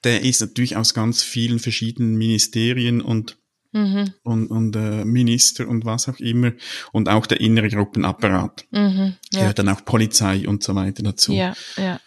der 0.03 0.21
ist 0.21 0.41
natürlich 0.41 0.77
aus 0.77 0.93
ganz 0.93 1.23
vielen 1.23 1.57
verschiedenen 1.57 2.15
Ministerien 2.15 3.01
und 3.01 3.37
mhm. 3.75 4.13
und, 4.23 4.47
und 4.47 4.75
äh, 4.75 5.03
Minister 5.03 5.67
und 5.67 5.85
was 5.85 6.07
auch 6.07 6.19
immer 6.19 6.53
und 6.91 7.09
auch 7.09 7.25
der 7.25 7.41
innere 7.41 7.69
Gruppenapparat. 7.69 8.65
Mhm, 8.71 9.15
ja. 9.33 9.39
Gehört 9.39 9.59
dann 9.59 9.69
auch 9.69 9.83
Polizei 9.83 10.47
und 10.47 10.63
so 10.63 10.75
weiter 10.75 11.03
dazu. 11.03 11.33
Ja, 11.33 11.55
ja. 11.77 11.99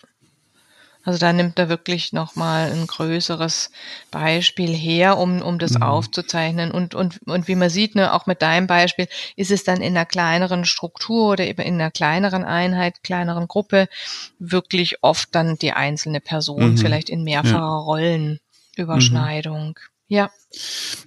Also 1.09 1.21
da 1.21 1.33
nimmt 1.33 1.59
er 1.59 1.71
wirklich 1.71 2.12
nochmal 2.12 2.71
ein 2.71 2.87
größeres 2.87 3.71
Beispiel 4.11 4.75
her, 4.75 5.16
um, 5.16 5.40
um 5.40 5.59
das 5.59 5.73
mhm. 5.73 5.83
aufzuzeichnen. 5.83 6.71
Und, 6.71 6.94
und, 6.94 7.21
und 7.27 7.49
wie 7.49 7.55
man 7.55 7.71
sieht, 7.71 7.94
ne, 7.94 8.12
auch 8.12 8.27
mit 8.27 8.42
deinem 8.42 8.66
Beispiel, 8.66 9.09
ist 9.35 9.51
es 9.51 9.64
dann 9.64 9.81
in 9.81 9.97
einer 9.97 10.05
kleineren 10.05 10.66
Struktur 10.66 11.31
oder 11.31 11.47
eben 11.47 11.62
in 11.62 11.77
einer 11.77 11.90
kleineren 11.90 12.44
Einheit, 12.44 13.03
kleineren 13.03 13.49
Gruppe 13.49 13.88
wirklich 14.38 15.03
oft 15.03 15.35
dann 15.35 15.57
die 15.57 15.73
einzelne 15.73 16.21
Person, 16.21 16.73
mhm. 16.73 16.77
vielleicht 16.77 17.09
in 17.09 17.25
mehrfacher 17.25 17.57
ja. 17.57 17.79
Rollenüberschneidung. 17.79 19.68
Mhm. 19.68 19.75
Ja. 20.09 20.31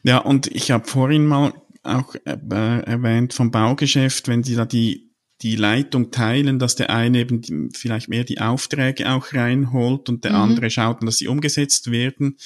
Ja, 0.02 0.18
und 0.18 0.48
ich 0.48 0.72
habe 0.72 0.88
vorhin 0.88 1.28
mal 1.28 1.54
auch 1.84 2.16
äh, 2.16 2.38
erwähnt 2.88 3.36
vom 3.36 3.52
Baugeschäft, 3.52 4.28
wenn 4.28 4.44
Sie 4.44 4.56
da 4.56 4.66
die 4.66 5.11
die 5.42 5.56
Leitung 5.56 6.12
teilen, 6.12 6.60
dass 6.60 6.76
der 6.76 6.90
eine 6.92 7.20
eben 7.20 7.72
vielleicht 7.74 8.10
mehr 8.10 8.24
die 8.24 8.40
Aufträge 8.40 9.12
auch 9.12 9.34
reinholt 9.34 10.10
und 10.10 10.24
der 10.24 10.32
mhm. 10.32 10.38
andere 10.38 10.70
schaut, 10.70 11.04
dass 11.04 11.18
sie 11.18 11.28
umgesetzt 11.28 11.92
werden. 11.92 12.38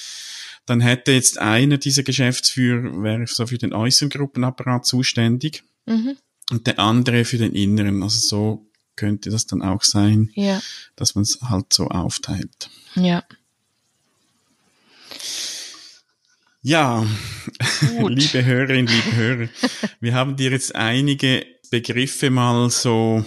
Dann 0.64 0.80
hätte 0.80 1.12
jetzt 1.12 1.38
einer 1.38 1.78
dieser 1.78 2.02
Geschäftsführer, 2.02 3.02
wäre 3.02 3.26
so 3.26 3.46
für 3.46 3.58
den 3.58 3.72
äußeren 3.72 4.10
Gruppenapparat 4.10 4.86
zuständig 4.86 5.62
mhm. 5.84 6.16
und 6.50 6.66
der 6.66 6.78
andere 6.78 7.24
für 7.24 7.38
den 7.38 7.52
inneren. 7.52 8.02
Also 8.02 8.18
so 8.18 8.66
könnte 8.96 9.30
das 9.30 9.46
dann 9.46 9.62
auch 9.62 9.82
sein, 9.82 10.30
ja. 10.34 10.60
dass 10.96 11.14
man 11.14 11.22
es 11.22 11.40
halt 11.42 11.72
so 11.72 11.88
aufteilt. 11.88 12.70
Ja. 12.94 13.22
Ja, 16.62 17.06
liebe 18.08 18.44
Hörerinnen, 18.44 18.88
liebe 18.88 19.16
Hörer, 19.16 19.48
wir 20.00 20.14
haben 20.14 20.36
dir 20.36 20.50
jetzt 20.50 20.74
einige 20.74 21.46
Begriffe 21.70 22.30
mal 22.30 22.70
so 22.70 23.24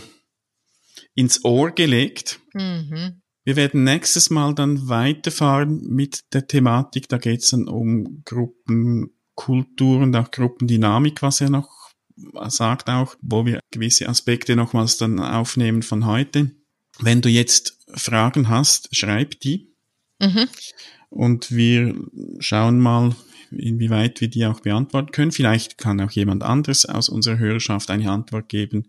ins 1.15 1.43
Ohr 1.43 1.71
gelegt. 1.71 2.39
Mhm. 2.53 3.21
Wir 3.43 3.55
werden 3.55 3.83
nächstes 3.83 4.29
Mal 4.29 4.53
dann 4.53 4.89
weiterfahren 4.89 5.81
mit 5.87 6.21
der 6.33 6.47
Thematik. 6.47 7.09
Da 7.09 7.17
geht 7.17 7.41
es 7.41 7.49
dann 7.49 7.67
um 7.67 8.21
Gruppenkultur 8.25 9.99
und 9.99 10.15
auch 10.15 10.29
Gruppendynamik, 10.31 11.21
was 11.21 11.41
er 11.41 11.49
noch 11.49 11.69
sagt 12.47 12.89
auch, 12.89 13.15
wo 13.21 13.45
wir 13.45 13.59
gewisse 13.71 14.09
Aspekte 14.09 14.55
nochmals 14.55 14.97
dann 14.97 15.19
aufnehmen 15.19 15.83
von 15.83 16.05
heute. 16.05 16.51
Wenn 16.99 17.21
du 17.21 17.29
jetzt 17.29 17.79
Fragen 17.93 18.49
hast, 18.49 18.95
schreib 18.95 19.39
die. 19.39 19.73
Mhm. 20.19 20.47
Und 21.09 21.51
wir 21.51 21.95
schauen 22.39 22.79
mal, 22.79 23.15
inwieweit 23.51 24.21
wir 24.21 24.27
die 24.27 24.45
auch 24.45 24.61
beantworten 24.61 25.11
können. 25.11 25.31
Vielleicht 25.31 25.77
kann 25.77 26.01
auch 26.01 26.11
jemand 26.11 26.43
anderes 26.43 26.85
aus 26.85 27.09
unserer 27.09 27.37
Hörerschaft 27.37 27.89
eine 27.91 28.11
Antwort 28.11 28.49
geben. 28.49 28.87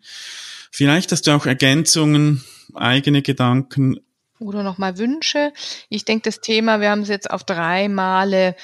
Vielleicht 0.71 1.13
hast 1.13 1.27
du 1.27 1.33
auch 1.33 1.47
Ergänzungen, 1.47 2.45
eigene 2.75 3.23
Gedanken. 3.23 4.01
Oder 4.39 4.63
nochmal 4.63 4.99
Wünsche. 4.99 5.53
Ich 5.89 6.05
denke, 6.05 6.23
das 6.25 6.41
Thema, 6.41 6.81
wir 6.81 6.91
haben 6.91 7.03
es 7.03 7.09
jetzt 7.09 7.31
auf 7.31 7.45
drei 7.45 7.89
Male 7.89 8.57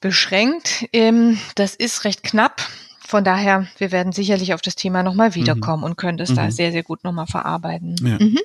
beschränkt. 0.00 0.86
Ähm, 0.92 1.38
das 1.54 1.74
ist 1.74 2.04
recht 2.04 2.22
knapp. 2.22 2.60
Von 3.06 3.24
daher, 3.24 3.66
wir 3.78 3.92
werden 3.92 4.12
sicherlich 4.12 4.54
auf 4.54 4.62
das 4.62 4.74
Thema 4.74 5.02
nochmal 5.02 5.30
mhm. 5.30 5.34
wiederkommen 5.34 5.82
mhm. 5.82 5.84
und 5.84 5.96
können 5.96 6.18
das 6.18 6.30
mhm. 6.30 6.36
da 6.36 6.50
sehr, 6.50 6.72
sehr 6.72 6.82
gut 6.82 7.04
nochmal 7.04 7.26
verarbeiten. 7.26 7.94
Ja. 8.02 8.18
Mhm. 8.18 8.38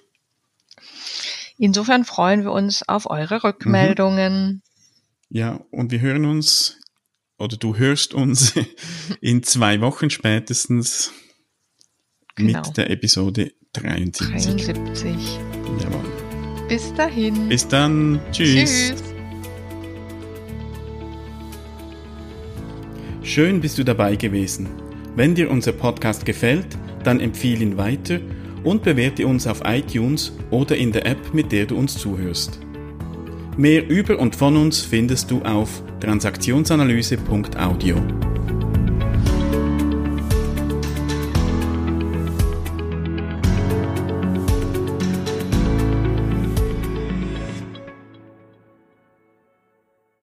Insofern 1.58 2.06
freuen 2.06 2.43
wir 2.43 2.51
uns 2.51 2.88
auf 2.88 3.10
eure 3.10 3.43
Rückmeldungen. 3.43 4.62
Ja, 5.30 5.66
und 5.72 5.92
wir 5.92 6.00
hören 6.00 6.26
uns, 6.26 6.80
oder 7.38 7.58
du 7.58 7.76
hörst 7.76 8.13
uns 8.13 8.54
in 9.22 9.44
zwei 9.44 9.82
Wochen 9.82 10.10
spätestens 10.10 11.12
genau. 12.36 12.62
mit 12.66 12.78
der 12.78 12.90
Episode 12.90 13.52
73. 13.74 14.28
73. 14.28 15.40
Jawohl. 15.82 16.68
Bis 16.70 16.94
dahin. 16.94 17.50
Bis 17.50 17.68
dann. 17.68 18.22
Tschüss. 18.32 18.90
Tschüss. 18.90 19.04
Schön 23.22 23.60
bist 23.60 23.78
du 23.78 23.84
dabei 23.84 24.16
gewesen. 24.16 24.70
Wenn 25.16 25.36
dir 25.36 25.52
unser 25.52 25.74
Podcast 25.74 26.26
gefällt, 26.26 26.78
dann 27.04 27.20
empfehle 27.20 27.63
ihn 27.63 27.78
weiter 27.78 28.22
und 28.63 28.84
bewerte 28.84 29.28
uns 29.28 29.46
auf 29.46 29.62
iTunes 29.66 30.32
oder 30.52 30.78
in 30.78 30.94
der 30.94 31.06
App, 31.06 31.34
mit 31.34 31.52
der 31.52 31.66
du 31.66 31.78
uns 31.78 31.98
zuhörst. 31.98 32.60
Mehr 33.58 33.89
über 33.89 34.20
und 34.20 34.36
von 34.36 34.56
uns 34.56 34.82
findest 34.82 35.32
du 35.32 35.41
auf 35.41 35.82
transaktionsanalyse.audio. 36.00 38.27